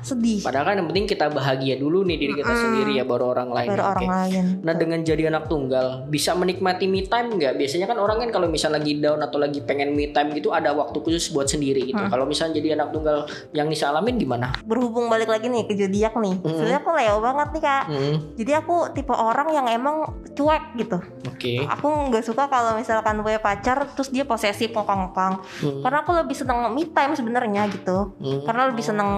sedih 0.05 0.39
padahal 0.45 0.65
kan 0.71 0.75
yang 0.79 0.87
penting 0.87 1.07
kita 1.09 1.25
bahagia 1.31 1.75
dulu 1.75 2.05
nih 2.07 2.17
diri 2.19 2.33
kita 2.37 2.53
sendiri 2.53 2.91
ya, 2.99 3.03
baru 3.03 3.35
orang 3.35 3.49
lain. 3.51 3.69
Oke. 3.75 3.83
orang 3.83 4.09
lain 4.09 4.43
Nah 4.61 4.73
dengan 4.73 4.99
jadi 5.03 5.27
anak 5.29 5.51
tunggal 5.51 6.07
bisa 6.07 6.31
menikmati 6.37 6.85
me 6.87 7.03
time 7.05 7.35
nggak? 7.35 7.53
Biasanya 7.59 7.85
kan 7.89 7.97
orang 7.99 8.17
kan 8.23 8.29
kalau 8.31 8.47
misalnya 8.47 8.79
lagi 8.79 8.97
down 8.99 9.19
atau 9.23 9.37
lagi 9.39 9.59
pengen 9.63 9.95
me 9.95 10.11
time 10.11 10.31
gitu 10.35 10.51
ada 10.51 10.71
waktu 10.71 10.97
khusus 11.01 11.31
buat 11.31 11.49
sendiri 11.49 11.91
gitu. 11.91 11.99
Kalau 11.99 12.25
misalnya 12.27 12.59
jadi 12.59 12.79
anak 12.79 12.89
tunggal 12.91 13.25
yang 13.51 13.64
Nisa 13.65 13.89
alamin 13.89 14.15
gimana? 14.15 14.53
berhubung 14.61 15.07
balik 15.07 15.27
lagi 15.27 15.45
nih 15.45 15.63
ke 15.63 15.73
zodiak 15.75 16.13
nih 16.15 16.35
sebenarnya 16.37 16.79
aku 16.79 16.91
Leo 16.91 17.15
banget 17.19 17.47
nih 17.51 17.61
kak 17.61 17.83
Hmm, 17.85 18.15
jadi 18.33 18.51
aku 18.59 18.75
tipe 18.91 19.11
orang 19.11 19.47
yang 19.49 19.67
emang 19.67 19.95
cuek 20.31 20.63
gitu 20.75 20.97
Oke. 21.25 21.63
aku 21.63 21.85
nggak 22.09 22.21
suka 22.21 22.45
kalau 22.45 22.73
misalkan 22.73 23.19
punya 23.19 23.37
pacar 23.37 23.87
terus 23.89 24.09
dia 24.09 24.23
posesif 24.23 24.69
ngokang-ngokang 24.69 25.39
Hmm. 25.55 25.81
karena 25.81 25.97
aku 26.01 26.11
lebih 26.13 26.33
seneng 26.33 26.69
me 26.69 26.83
time 26.85 27.13
sebenarnya 27.13 27.67
gitu 27.69 28.13
Hmm. 28.15 28.41
karena 28.43 28.67
lebih 28.67 28.81
seneng 28.81 29.09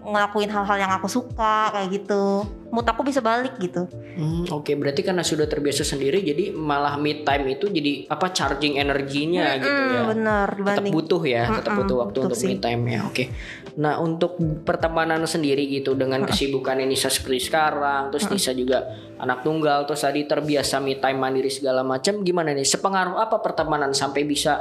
ngelakuin 0.00 0.48
hal-hal 0.48 0.76
yang 0.76 0.92
aku 0.92 1.06
suka 1.06 1.70
kayak 1.70 1.88
gitu 1.92 2.44
mood 2.70 2.86
aku 2.86 3.02
bisa 3.02 3.20
balik 3.20 3.58
gitu 3.58 3.84
Hmm, 4.10 4.42
Oke, 4.50 4.74
berarti 4.74 5.00
karena 5.00 5.22
sudah 5.22 5.46
terbiasa 5.46 5.80
sendiri, 5.80 6.20
jadi 6.20 6.50
malah 6.52 6.98
me 6.98 7.22
time 7.22 7.54
itu 7.54 7.70
jadi 7.70 8.04
apa 8.04 8.34
charging 8.34 8.76
energinya 8.76 9.54
gitu 9.56 9.70
Hmm, 9.70 9.94
ya. 9.94 10.02
bener 10.04 10.48
Tetap 10.50 10.84
butuh 10.84 11.22
ya, 11.24 11.42
tetap 11.48 11.72
Mm-mm, 11.72 11.80
butuh 11.80 11.96
waktu 12.04 12.18
untuk 12.26 12.36
sih. 12.36 12.48
me 12.50 12.56
time 12.58 12.82
ya. 12.90 13.00
Oke. 13.06 13.24
Nah 13.78 13.96
untuk 13.96 14.36
pertemanan 14.60 15.24
sendiri 15.24 15.62
gitu 15.64 15.94
dengan 15.94 16.26
kesibukan 16.26 16.82
Nisa 16.82 17.06
seperti 17.06 17.48
sekarang, 17.48 18.10
terus 18.10 18.26
Nisa 18.28 18.50
juga 18.52 18.82
anak 19.16 19.40
tunggal, 19.40 19.86
terus 19.86 20.02
tadi 20.02 20.26
terbiasa 20.26 20.82
me 20.82 20.98
time 20.98 21.16
mandiri 21.16 21.48
segala 21.48 21.80
macam, 21.80 22.20
gimana 22.20 22.50
nih? 22.50 22.66
Sepengaruh 22.66 23.16
apa 23.16 23.38
pertemanan 23.38 23.94
sampai 23.94 24.26
bisa 24.26 24.58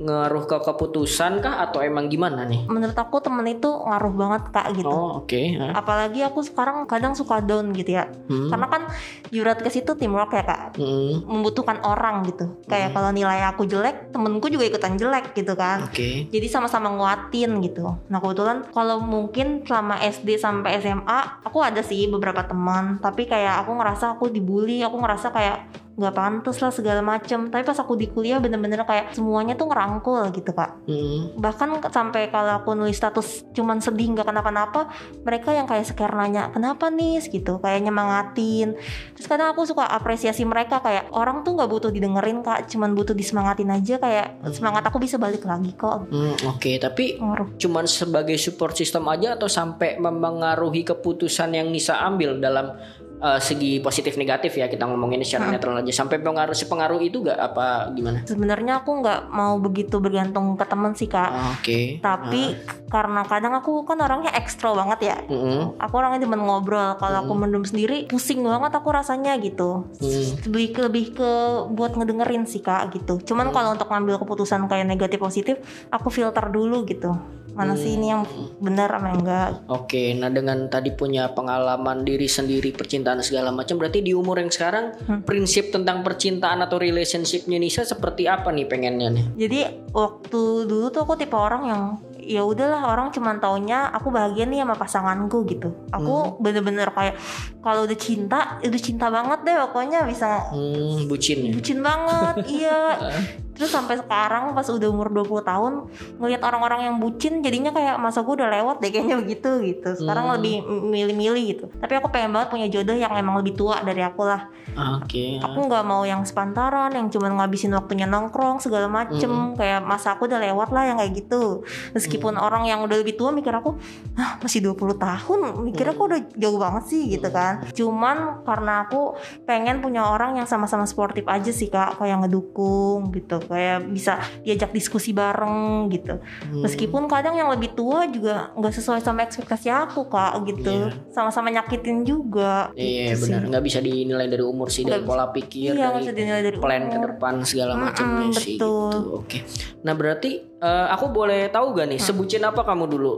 ngaruh 0.00 0.44
ke 0.44 0.56
keputusan 0.58 1.38
kah 1.38 1.60
atau 1.60 1.80
emang 1.80 2.08
gimana 2.08 2.42
nih? 2.42 2.64
menurut 2.66 2.94
aku 2.94 3.20
temen 3.20 3.44
itu 3.44 3.68
ngaruh 3.68 4.08
banget 4.10 4.42
kak 4.48 4.66
gitu 4.72 4.88
Oh 4.88 5.20
oke. 5.20 5.36
Hah? 5.54 5.76
apalagi 5.76 6.20
aku 6.22 6.40
sekarang 6.40 6.84
kadang 6.84 7.12
suka 7.12 7.38
down 7.38 7.70
gitu 7.70 7.94
ya 7.94 8.08
Hmm. 8.24 8.48
karena 8.48 8.66
kan 8.66 8.82
Juratkas 9.28 9.76
itu 9.76 9.92
teamwork 9.92 10.32
ya 10.32 10.42
kak 10.42 10.60
Hmm, 10.74 11.20
membutuhkan 11.22 11.82
orang 11.82 12.24
gitu 12.24 12.48
kayak 12.64 12.90
kalau 12.90 13.10
nilai 13.10 13.44
aku 13.44 13.64
jelek 13.64 14.08
temenku 14.10 14.48
juga 14.48 14.64
ikutan 14.64 14.94
jelek 14.94 15.30
gitu 15.32 15.52
kan 15.52 15.84
Oke. 15.84 16.26
jadi 16.26 16.46
sama-sama 16.46 16.88
nguatin 16.90 17.60
gitu 17.60 17.92
nah 18.06 18.18
kebetulan 18.18 18.64
kalau 18.70 18.98
mungkin 18.98 19.62
selama 19.62 20.00
SD 20.00 20.34
sampai 20.34 20.80
SMA 20.80 21.44
aku 21.44 21.60
ada 21.60 21.80
sih 21.80 22.06
beberapa 22.06 22.40
teman 22.42 22.96
tapi 22.98 23.24
kayak 23.24 23.60
aku 23.60 23.74
ngerasa 23.74 24.16
aku 24.16 24.28
dibully 24.28 24.80
aku 24.80 24.96
ngerasa 24.96 25.28
kayak 25.28 25.58
nggak 26.00 26.16
pantas 26.16 26.56
lah 26.64 26.72
segala 26.72 27.04
macem. 27.04 27.52
Tapi 27.52 27.62
pas 27.62 27.76
aku 27.76 27.94
di 28.00 28.08
kuliah 28.08 28.40
bener-bener 28.40 28.80
kayak 28.88 29.12
semuanya 29.12 29.54
tuh 29.54 29.68
ngerangkul 29.68 30.32
gitu 30.32 30.56
kak. 30.56 30.72
Hmm. 30.88 31.36
bahkan 31.36 31.76
sampai 31.92 32.32
kalau 32.32 32.62
aku 32.62 32.72
nulis 32.72 32.96
status 32.96 33.44
cuman 33.52 33.82
sedih 33.82 34.16
nggak 34.16 34.26
kenapa-napa 34.26 34.88
mereka 35.26 35.52
yang 35.52 35.66
kayak 35.68 35.84
seker 35.84 36.08
nanya 36.14 36.48
kenapa 36.54 36.88
nih 36.88 37.20
gitu 37.20 37.60
kayak 37.60 37.84
nyemangatin. 37.84 38.78
Terus 39.14 39.26
kadang 39.28 39.52
aku 39.52 39.68
suka 39.68 39.84
apresiasi 39.84 40.46
mereka 40.48 40.80
kayak 40.80 41.12
orang 41.12 41.44
tuh 41.44 41.58
nggak 41.58 41.68
butuh 41.68 41.90
didengerin 41.92 42.40
kak. 42.40 42.70
Cuman 42.72 42.96
butuh 42.96 43.12
disemangatin 43.12 43.68
aja 43.70 44.00
kayak 44.00 44.40
semangat 44.54 44.86
aku 44.88 44.96
bisa 45.02 45.20
balik 45.20 45.44
lagi 45.44 45.76
kok. 45.76 46.08
Hmm, 46.08 46.34
Oke, 46.48 46.78
tapi 46.80 47.18
ngaruh. 47.20 47.58
cuman 47.58 47.84
sebagai 47.84 48.38
support 48.40 48.78
system 48.78 49.04
aja 49.10 49.34
atau 49.36 49.50
sampai 49.50 49.98
mempengaruhi 50.00 50.86
keputusan 50.86 51.52
yang 51.52 51.68
Nisa 51.68 51.98
ambil 52.00 52.38
dalam 52.38 52.72
uh, 53.20 53.40
segi 53.40 53.78
positif 53.78 54.16
negatif 54.16 54.56
ya 54.56 54.66
kita 54.66 54.88
ngomongin 54.88 55.22
secara 55.22 55.52
netral 55.52 55.78
aja. 55.80 55.92
Sampai 55.92 56.18
pengaruh 56.18 56.56
sepengaruh 56.56 57.00
itu 57.04 57.22
gak 57.22 57.38
apa 57.38 57.92
gimana? 57.94 58.24
sebenarnya 58.24 58.82
aku 58.82 59.00
nggak 59.00 59.20
mau 59.32 59.56
begitu 59.60 60.00
bergantung 60.00 60.56
ke 60.56 60.64
temen 60.66 60.92
sih 60.96 61.06
kak. 61.06 61.30
Ah, 61.30 61.52
Oke. 61.56 62.00
tapi 62.00 62.56
karena 62.90 63.22
kadang 63.22 63.54
aku 63.54 63.86
kan 63.86 64.00
orangnya 64.02 64.34
ekstro 64.34 64.74
banget 64.74 65.14
ya. 65.14 65.16
Mm-mm. 65.30 65.78
aku 65.78 65.94
orangnya 66.00 66.26
demen 66.26 66.42
ngobrol. 66.42 66.98
Kalau 66.98 67.24
aku 67.24 67.32
mendem 67.36 67.62
sendiri 67.62 68.08
pusing 68.10 68.42
banget 68.42 68.72
aku 68.74 68.88
rasanya 68.90 69.36
gitu. 69.38 69.86
Hmm. 70.00 70.28
lebih 70.50 70.66
ke 70.74 70.80
lebih 70.90 71.06
ke 71.14 71.30
buat 71.70 71.94
ngedengerin 71.94 72.48
sih 72.48 72.64
kak 72.64 72.96
gitu. 72.96 73.20
Cuman 73.22 73.52
kalau 73.54 73.76
untuk 73.76 73.86
ngambil 73.86 74.18
keputusan 74.18 74.66
kayak 74.66 74.88
negatif 74.88 75.20
positif 75.20 75.56
aku 75.92 76.08
filter 76.10 76.48
dulu 76.50 76.82
gitu 76.88 77.12
mana 77.52 77.74
sih 77.74 77.92
ini 77.92 78.08
yang 78.08 78.22
benar 78.56 78.88
sama 78.88 79.06
yang 79.08 79.20
enggak? 79.20 79.48
Oke, 79.66 80.12
nah 80.12 80.28
dengan 80.28 80.66
tadi 80.66 80.90
punya 80.90 81.28
pengalaman 81.28 82.00
diri 82.00 82.24
sendiri 82.24 82.70
percintaan 82.70 83.20
segala 83.20 83.50
macam, 83.50 83.76
berarti 83.76 84.00
di 84.00 84.10
umur 84.10 84.38
yang 84.38 84.48
sekarang 84.48 84.92
prinsip 85.22 85.68
tentang 85.68 86.00
percintaan 86.00 86.60
atau 86.60 86.76
relationshipnya 86.76 87.56
Nisa 87.56 87.82
seperti 87.82 88.24
apa 88.24 88.48
nih 88.48 88.64
pengennya 88.64 89.08
nih? 89.10 89.24
jadi 89.38 89.60
waktu 89.90 90.40
dulu 90.64 90.86
tuh 90.88 91.02
aku 91.02 91.14
tipe 91.14 91.34
orang 91.34 91.62
yang 91.64 91.82
ya 92.20 92.40
udahlah 92.40 92.86
orang 92.86 93.10
cuman 93.10 93.36
taunya 93.36 93.88
aku 93.88 94.08
bahagia 94.08 94.44
nih 94.44 94.60
sama 94.60 94.74
pasanganku 94.74 95.42
gitu. 95.44 95.74
Aku 95.90 96.38
bener-bener 96.38 96.86
kayak 96.88 97.18
kalau 97.58 97.82
udah 97.82 97.96
cinta 97.96 98.60
udah 98.60 98.80
cinta 98.80 99.08
banget 99.08 99.42
deh 99.42 99.56
pokoknya 99.60 100.04
bisa 100.04 100.46
Hmm, 100.48 101.04
bucin 101.06 101.42
ya. 101.42 101.50
bucin 101.50 101.78
banget 101.80 102.34
iya 102.46 102.78
terus 103.60 103.76
sampai 103.76 104.00
sekarang 104.00 104.56
pas 104.56 104.64
udah 104.64 104.88
umur 104.88 105.12
20 105.12 105.44
tahun 105.44 105.72
ngelihat 106.16 106.40
orang-orang 106.40 106.88
yang 106.88 106.96
bucin 106.96 107.44
jadinya 107.44 107.76
kayak 107.76 108.00
masa 108.00 108.24
gue 108.24 108.32
udah 108.40 108.48
lewat 108.48 108.80
deh 108.80 108.88
kayaknya 108.88 109.20
begitu 109.20 109.60
gitu. 109.60 110.00
Sekarang 110.00 110.32
Hmm. 110.32 110.40
lebih 110.40 110.54
milih-milih 110.64 111.44
gitu. 111.44 111.64
Tapi 111.76 111.92
aku 112.00 112.08
pengen 112.08 112.32
banget 112.32 112.48
punya 112.48 112.66
jodoh 112.72 112.96
yang 112.96 113.12
emang 113.12 113.36
lebih 113.36 113.52
tua 113.52 113.84
dari 113.84 114.00
aku 114.00 114.24
lah. 114.24 114.48
Oke. 114.70 115.42
aku 115.42 115.66
nggak 115.66 115.82
mau 115.82 116.06
yang 116.06 116.22
sepantaran 116.22 116.94
yang 116.94 117.10
cuma 117.10 117.26
ngabisin 117.28 117.74
waktunya 117.74 118.06
nongkrong 118.06 118.62
segala 118.62 118.86
macem. 118.86 119.58
Kayak 119.58 119.82
masa 119.82 120.14
aku 120.14 120.30
udah 120.30 120.40
lewat 120.40 120.70
lah 120.70 120.88
yang 120.88 120.96
kayak 121.02 121.12
gitu. 121.26 121.66
Meskipun 121.92 122.38
orang 122.38 122.64
yang 122.64 122.80
udah 122.80 122.96
lebih 122.96 123.18
tua 123.18 123.34
mikir 123.34 123.50
aku 123.50 123.76
ah 124.14 124.38
masih 124.40 124.62
20 124.62 124.94
tahun? 124.96 125.38
Mikir 125.68 125.84
aku 125.90 126.02
udah 126.06 126.20
jauh 126.38 126.56
banget 126.56 126.84
sih 126.88 127.02
gitu 127.12 127.28
kan. 127.28 127.66
Cuman 127.74 128.46
karena 128.46 128.86
aku 128.86 129.18
pengen 129.44 129.82
punya 129.82 130.06
orang 130.06 130.38
yang 130.38 130.46
sama-sama 130.46 130.86
sportif 130.86 131.26
aja 131.26 131.50
sih 131.50 131.66
kak. 131.66 131.98
Kayak 131.98 132.24
ngedukung 132.24 133.10
gitu 133.10 133.42
kayak 133.50 133.90
bisa 133.90 134.14
diajak 134.40 134.70
diskusi 134.70 135.10
bareng 135.10 135.90
gitu 135.90 136.22
meskipun 136.54 137.04
kadang 137.04 137.34
yang 137.34 137.50
lebih 137.50 137.74
tua 137.74 138.06
juga 138.06 138.54
nggak 138.54 138.70
sesuai 138.70 139.02
sama 139.02 139.26
ekspektasi 139.26 139.66
aku 139.66 140.06
kak 140.06 140.38
gitu 140.46 140.70
sama-sama 141.10 141.50
nyakitin 141.50 142.06
juga 142.06 142.70
Iya 142.72 143.10
gitu 143.10 143.18
sih. 143.18 143.22
benar, 143.26 143.40
nggak 143.50 143.64
bisa 143.64 143.78
dinilai 143.80 144.26
dari 144.26 144.44
umur 144.44 144.70
sih, 144.70 144.86
dari 144.86 145.02
pola 145.02 145.26
pikir, 145.28 145.74
iya 145.74 145.90
dari 145.90 146.14
dinilai 146.14 146.42
dari 146.44 146.56
plan 146.56 146.86
ke 146.86 146.98
depan 147.00 147.34
segala 147.42 147.74
macamnya 147.74 148.30
Mm-mm, 148.30 148.38
sih 148.38 148.54
betul. 148.54 148.90
gitu. 148.94 149.10
Oke. 149.18 149.38
Nah 149.82 149.92
berarti 149.92 150.30
eh, 150.46 150.86
aku 150.88 151.10
boleh 151.10 151.48
tahu 151.48 151.74
gak 151.74 151.90
nih 151.90 151.98
sebutin 151.98 152.44
apa 152.44 152.62
kamu 152.62 152.84
dulu? 152.86 153.14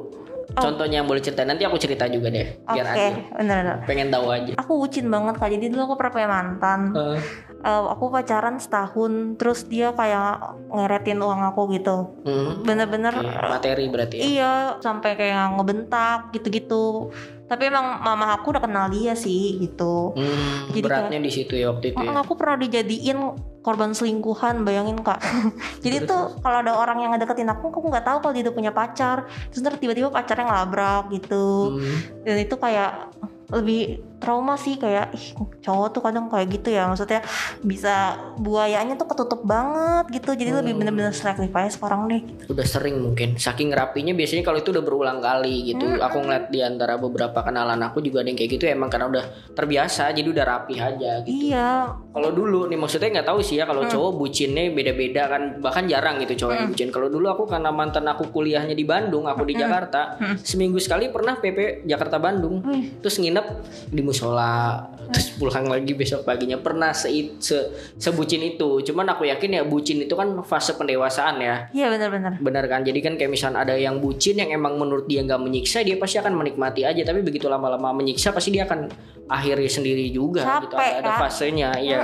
Contohnya 0.54 1.00
yang 1.00 1.08
boleh 1.08 1.20
cerita 1.20 1.42
nanti 1.42 1.64
aku 1.64 1.76
cerita 1.76 2.04
juga 2.06 2.28
deh 2.28 2.44
Oh. 2.62 2.72
Oke, 2.72 2.76
biar 2.76 2.86
adil. 2.86 3.12
bener-bener. 3.32 3.76
Pengen 3.84 4.08
tahu 4.08 4.26
aja. 4.28 4.52
Aku 4.58 4.72
bucin 4.78 5.06
banget 5.06 5.34
kak. 5.36 5.50
Jadi 5.50 5.66
dulu 5.68 5.80
aku 5.84 5.94
pernah 5.96 6.12
punya 6.12 6.28
mantan. 6.30 6.80
Eh, 6.92 7.20
Eh, 7.62 7.84
aku 7.86 8.10
pacaran 8.10 8.58
setahun, 8.58 9.38
terus 9.38 9.62
dia 9.62 9.94
kayak 9.94 10.34
ngeretin 10.66 11.22
uang 11.22 11.46
aku 11.46 11.70
gitu. 11.70 12.18
hmm, 12.26 12.66
Bener-bener. 12.66 13.14
oke, 13.14 13.22
materi 13.48 13.86
berarti 13.86 14.18
ya. 14.18 14.22
Iya, 14.26 14.52
sampai 14.82 15.14
kayak 15.14 15.54
ngebentak 15.54 16.34
gitu-gitu. 16.34 17.14
Tapi 17.52 17.68
emang 17.68 18.00
mama 18.00 18.32
aku 18.32 18.56
udah 18.56 18.64
kenal 18.64 18.88
dia 18.88 19.12
sih 19.12 19.60
gitu. 19.60 20.16
Hmm, 20.16 20.72
Jadi 20.72 20.88
beratnya 20.88 21.20
di 21.20 21.28
situ 21.28 21.52
ya 21.52 21.68
waktu 21.68 21.92
itu 21.92 22.00
ya. 22.00 22.16
Aku 22.24 22.32
pernah 22.32 22.56
dijadiin 22.56 23.20
korban 23.60 23.92
selingkuhan, 23.92 24.64
bayangin 24.64 25.04
kak. 25.04 25.20
Jadi 25.84 26.08
tuh 26.08 26.40
kalau 26.40 26.64
ada 26.64 26.72
orang 26.80 27.04
yang 27.04 27.12
ngedeketin 27.12 27.52
aku, 27.52 27.68
aku 27.68 27.92
nggak 27.92 28.08
tahu 28.08 28.24
kalau 28.24 28.32
dia 28.32 28.48
udah 28.48 28.56
punya 28.56 28.72
pacar. 28.72 29.28
Terus 29.52 29.60
ntar 29.60 29.76
tiba-tiba 29.76 30.08
pacarnya 30.08 30.48
ngelabrak 30.48 31.12
gitu. 31.12 31.76
Hmm, 31.76 31.96
dan 32.24 32.36
itu 32.40 32.54
kayak 32.56 33.12
lebih 33.52 34.00
trauma 34.22 34.54
sih 34.54 34.78
kayak 34.78 35.10
ih, 35.10 35.34
cowok 35.58 35.88
tuh 35.90 36.02
kadang 36.06 36.30
kayak 36.30 36.46
gitu 36.54 36.70
ya. 36.70 36.86
Maksudnya 36.86 37.26
bisa 37.66 38.14
buayanya 38.38 38.94
tuh 38.94 39.10
ketutup 39.10 39.42
banget 39.42 40.22
gitu. 40.22 40.38
Jadi 40.38 40.54
lebih 40.62 40.78
bener-bener 40.78 41.10
sacrifice 41.10 41.74
sekarang 41.74 42.06
deh 42.06 42.22
udah 42.46 42.62
sering 42.62 43.02
mungkin. 43.02 43.34
Saking 43.34 43.74
rapinya 43.74 44.14
biasanya 44.14 44.46
kalau 44.46 44.62
itu 44.62 44.70
udah 44.70 44.84
berulang 44.86 45.18
kali 45.18 45.74
gitu. 45.74 45.98
Aku 45.98 46.22
ngeliat 46.22 46.54
di 46.54 46.62
antara 46.62 46.94
beberapa 46.94 47.42
kenalan 47.42 47.82
aku 47.82 47.98
juga 47.98 48.22
ada 48.22 48.30
yang 48.30 48.38
kayak 48.38 48.50
gitu 48.54 48.64
emang 48.70 48.86
karena 48.86 49.10
udah 49.10 49.24
terbiasa 49.58 50.14
jadi 50.14 50.28
udah 50.30 50.44
rapi 50.46 50.74
aja 50.78 51.26
gitu. 51.26 51.50
Iya. 51.50 51.90
Kalau 52.14 52.30
dulu 52.30 52.70
nih 52.70 52.78
maksudnya 52.78 53.18
nggak 53.18 53.26
tahu 53.26 53.42
sih 53.42 53.58
ya 53.58 53.66
kalau 53.66 53.90
cowok 53.90 54.14
bucinnya 54.14 54.70
beda-beda 54.70 55.26
kan. 55.26 55.42
Bahkan 55.58 55.90
jarang 55.90 56.22
gitu 56.22 56.46
cowok 56.46 56.54
yang 56.54 56.68
bucin. 56.70 56.88
Kalau 56.94 57.08
dulu 57.10 57.26
aku 57.26 57.44
karena 57.50 57.74
mantan 57.74 58.06
aku 58.06 58.30
kuliahnya 58.30 58.76
di 58.76 58.84
Bandung, 58.86 59.24
aku 59.24 59.42
di 59.48 59.56
Jakarta, 59.56 60.20
seminggu 60.44 60.76
sekali 60.78 61.08
pernah 61.08 61.40
PP 61.40 61.88
Jakarta 61.88 62.20
Bandung, 62.20 62.60
terus 63.00 63.16
nginep 63.16 63.46
di 63.88 64.02
musola, 64.12 64.84
terus 65.08 65.32
pulang 65.40 65.64
lagi 65.72 65.96
besok 65.96 66.28
paginya 66.28 66.60
pernah 66.60 66.92
se, 66.92 67.08
se 67.40 67.56
sebucin 67.96 68.44
itu. 68.44 68.84
Cuman 68.84 69.08
aku 69.08 69.24
yakin 69.24 69.56
ya 69.56 69.62
bucin 69.64 70.04
itu 70.04 70.12
kan 70.12 70.28
fase 70.44 70.76
pendewasaan 70.76 71.40
ya. 71.40 71.72
iya 71.72 71.88
bener-bener 71.88 72.36
Benar 72.38 72.68
kan? 72.68 72.84
Jadi 72.84 73.00
kan 73.00 73.16
kayak 73.16 73.32
misalnya 73.32 73.64
ada 73.64 73.74
yang 73.74 73.98
bucin 73.98 74.36
yang 74.36 74.52
emang 74.52 74.76
menurut 74.76 75.08
dia 75.08 75.24
nggak 75.24 75.40
menyiksa, 75.40 75.80
dia 75.80 75.96
pasti 75.96 76.20
akan 76.20 76.36
menikmati 76.36 76.84
aja. 76.84 77.00
Tapi 77.00 77.24
begitu 77.24 77.48
lama-lama 77.48 77.96
menyiksa, 77.96 78.36
pasti 78.36 78.52
dia 78.52 78.68
akan 78.68 78.92
akhirnya 79.32 79.70
sendiri 79.72 80.12
juga 80.12 80.44
gitu. 80.60 80.76
Capek, 80.76 80.92
Ada, 80.92 81.00
ada 81.00 81.10
Kak. 81.10 81.20
fasenya, 81.26 81.70
iya. 81.80 82.02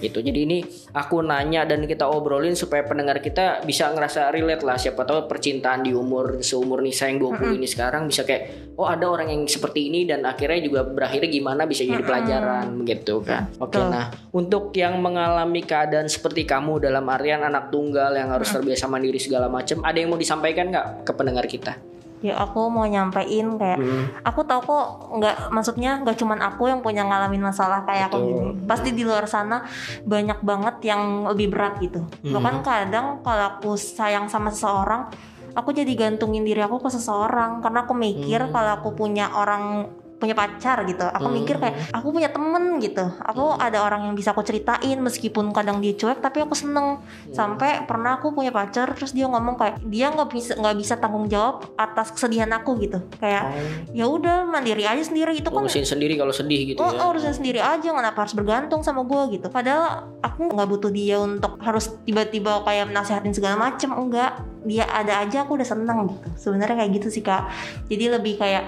Gitu. 0.00 0.18
Jadi 0.22 0.40
ini 0.46 0.58
aku 0.94 1.22
nanya 1.22 1.66
dan 1.66 1.84
kita 1.84 2.06
obrolin 2.08 2.54
supaya 2.54 2.82
pendengar 2.86 3.18
kita 3.18 3.62
bisa 3.62 3.90
ngerasa 3.92 4.30
relate 4.30 4.62
lah. 4.62 4.76
Siapa 4.78 5.02
tahu 5.06 5.26
percintaan 5.30 5.84
di 5.86 5.92
umur 5.92 6.40
seumur 6.40 6.80
Nisa 6.80 7.06
yang 7.10 7.22
20 7.22 7.58
ini 7.58 7.66
sekarang 7.68 8.10
bisa 8.10 8.26
kayak 8.26 8.74
oh 8.74 8.90
ada 8.90 9.06
orang 9.06 9.30
yang 9.30 9.42
seperti 9.46 9.88
ini 9.88 10.04
dan 10.04 10.26
akhirnya 10.26 10.60
juga 10.64 10.80
berakhirnya 10.82 11.30
gimana 11.30 11.62
bisa 11.64 11.86
jadi 11.86 12.02
pelajaran 12.02 12.82
gitu 12.86 13.22
kan. 13.22 13.50
Oke, 13.62 13.78
Betul. 13.78 13.86
nah 13.90 14.10
untuk 14.34 14.74
yang 14.74 14.98
mengalami 14.98 15.62
keadaan 15.62 16.10
seperti 16.10 16.42
kamu 16.44 16.82
dalam 16.82 17.06
artian 17.06 17.46
anak 17.46 17.70
tunggal 17.70 18.10
yang 18.14 18.34
harus 18.34 18.50
terbiasa 18.50 18.90
mandiri 18.90 19.22
segala 19.22 19.46
macam, 19.46 19.80
ada 19.86 19.96
yang 19.96 20.10
mau 20.10 20.18
disampaikan 20.18 20.74
nggak 20.74 20.86
ke 21.06 21.12
pendengar 21.14 21.46
kita? 21.46 21.93
Ya 22.24 22.40
aku 22.40 22.72
mau 22.72 22.88
nyampein 22.88 23.60
kayak 23.60 23.76
Hmm. 23.76 24.08
aku 24.24 24.40
tahu 24.42 24.64
kok 24.64 24.86
nggak 25.20 25.36
maksudnya 25.52 26.00
nggak 26.00 26.16
cuman 26.16 26.40
aku 26.40 26.72
yang 26.72 26.80
punya 26.80 27.04
ngalamin 27.04 27.44
masalah 27.44 27.84
kayak 27.84 28.08
aku 28.08 28.16
Betul. 28.16 28.28
gini 28.32 28.50
pasti 28.64 28.88
di 28.90 29.04
luar 29.04 29.28
sana 29.28 29.60
banyak 30.02 30.40
banget 30.40 30.80
yang 30.82 31.28
lebih 31.28 31.52
berat 31.52 31.76
gitu 31.78 32.00
Hmm. 32.24 32.32
bahkan 32.32 32.64
kadang 32.64 33.06
kalau 33.20 33.44
aku 33.54 33.76
sayang 33.76 34.32
sama 34.32 34.48
seseorang 34.48 35.12
aku 35.52 35.70
jadi 35.70 35.92
gantungin 35.92 36.42
diri 36.42 36.64
aku 36.64 36.80
ke 36.80 36.88
seseorang 36.88 37.60
karena 37.60 37.84
aku 37.84 37.92
mikir 37.92 38.40
Hmm. 38.40 38.50
kalau 38.50 38.70
aku 38.74 38.96
punya 38.96 39.28
orang 39.30 39.92
punya 40.24 40.32
pacar 40.34 40.80
gitu. 40.82 41.04
Aku 41.04 41.28
mikir 41.28 41.60
kayak 41.60 41.92
aku 41.92 42.08
punya 42.08 42.28
temen 42.28 42.80
gitu. 42.80 43.04
Aku 43.20 43.52
Hmm. 43.52 43.60
ada 43.60 43.84
orang 43.84 44.08
yang 44.08 44.14
bisa 44.14 44.32
aku 44.32 44.40
ceritain 44.40 44.96
meskipun 44.96 45.52
kadang 45.52 45.78
dia 45.78 45.92
cuek 45.92 46.18
tapi 46.18 46.40
aku 46.40 46.56
seneng. 46.56 46.96
Hmm. 46.96 47.34
sampai 47.34 47.84
pernah 47.84 48.16
aku 48.16 48.30
punya 48.30 48.48
pacar 48.48 48.94
terus 48.94 49.12
dia 49.12 49.26
ngomong 49.26 49.54
kayak 49.54 49.82
dia 49.84 50.08
nggak 50.08 50.28
bisa 50.28 50.52
nggak 50.54 50.76
bisa 50.76 50.94
tanggung 50.96 51.26
jawab 51.26 51.66
atas 51.74 52.08
kesedihan 52.10 52.48
aku 52.50 52.78
gitu. 52.78 53.02
Kayak 53.18 53.52
ya 53.90 54.06
udah 54.06 54.46
mandiri 54.46 54.84
aja 54.84 55.02
sendiri. 55.02 55.34
Itu 55.34 55.50
kan 55.50 55.66
Urusin 55.66 55.84
sendiri 55.84 56.14
kalau 56.14 56.32
sedih 56.32 56.72
gitu 56.72 56.80
Oh, 56.80 56.88
ya. 56.88 57.02
oh, 57.02 57.12
urusan 57.12 57.34
sendiri 57.34 57.58
aja. 57.58 57.90
Kenapa 57.90 58.22
harus 58.22 58.32
bergantung 58.32 58.80
sama 58.80 59.02
gue 59.02 59.36
gitu? 59.36 59.50
Padahal 59.50 60.08
aku 60.20 60.48
nggak 60.48 60.68
butuh 60.68 60.88
dia 60.88 61.18
untuk 61.18 61.58
harus 61.58 61.92
tiba-tiba 62.02 62.62
kayak 62.62 62.88
nasehatin 62.88 63.34
segala 63.34 63.58
macem. 63.60 63.90
Enggak. 63.90 64.38
Dia 64.64 64.88
ada 64.88 65.20
aja 65.20 65.44
aku 65.44 65.58
udah 65.58 65.66
seneng 65.66 66.08
gitu. 66.08 66.28
Sebenarnya 66.40 66.80
kayak 66.80 66.92
gitu 66.94 67.08
sih 67.10 67.20
kak. 67.20 67.52
Jadi 67.84 68.04
lebih 68.08 68.38
kayak 68.38 68.64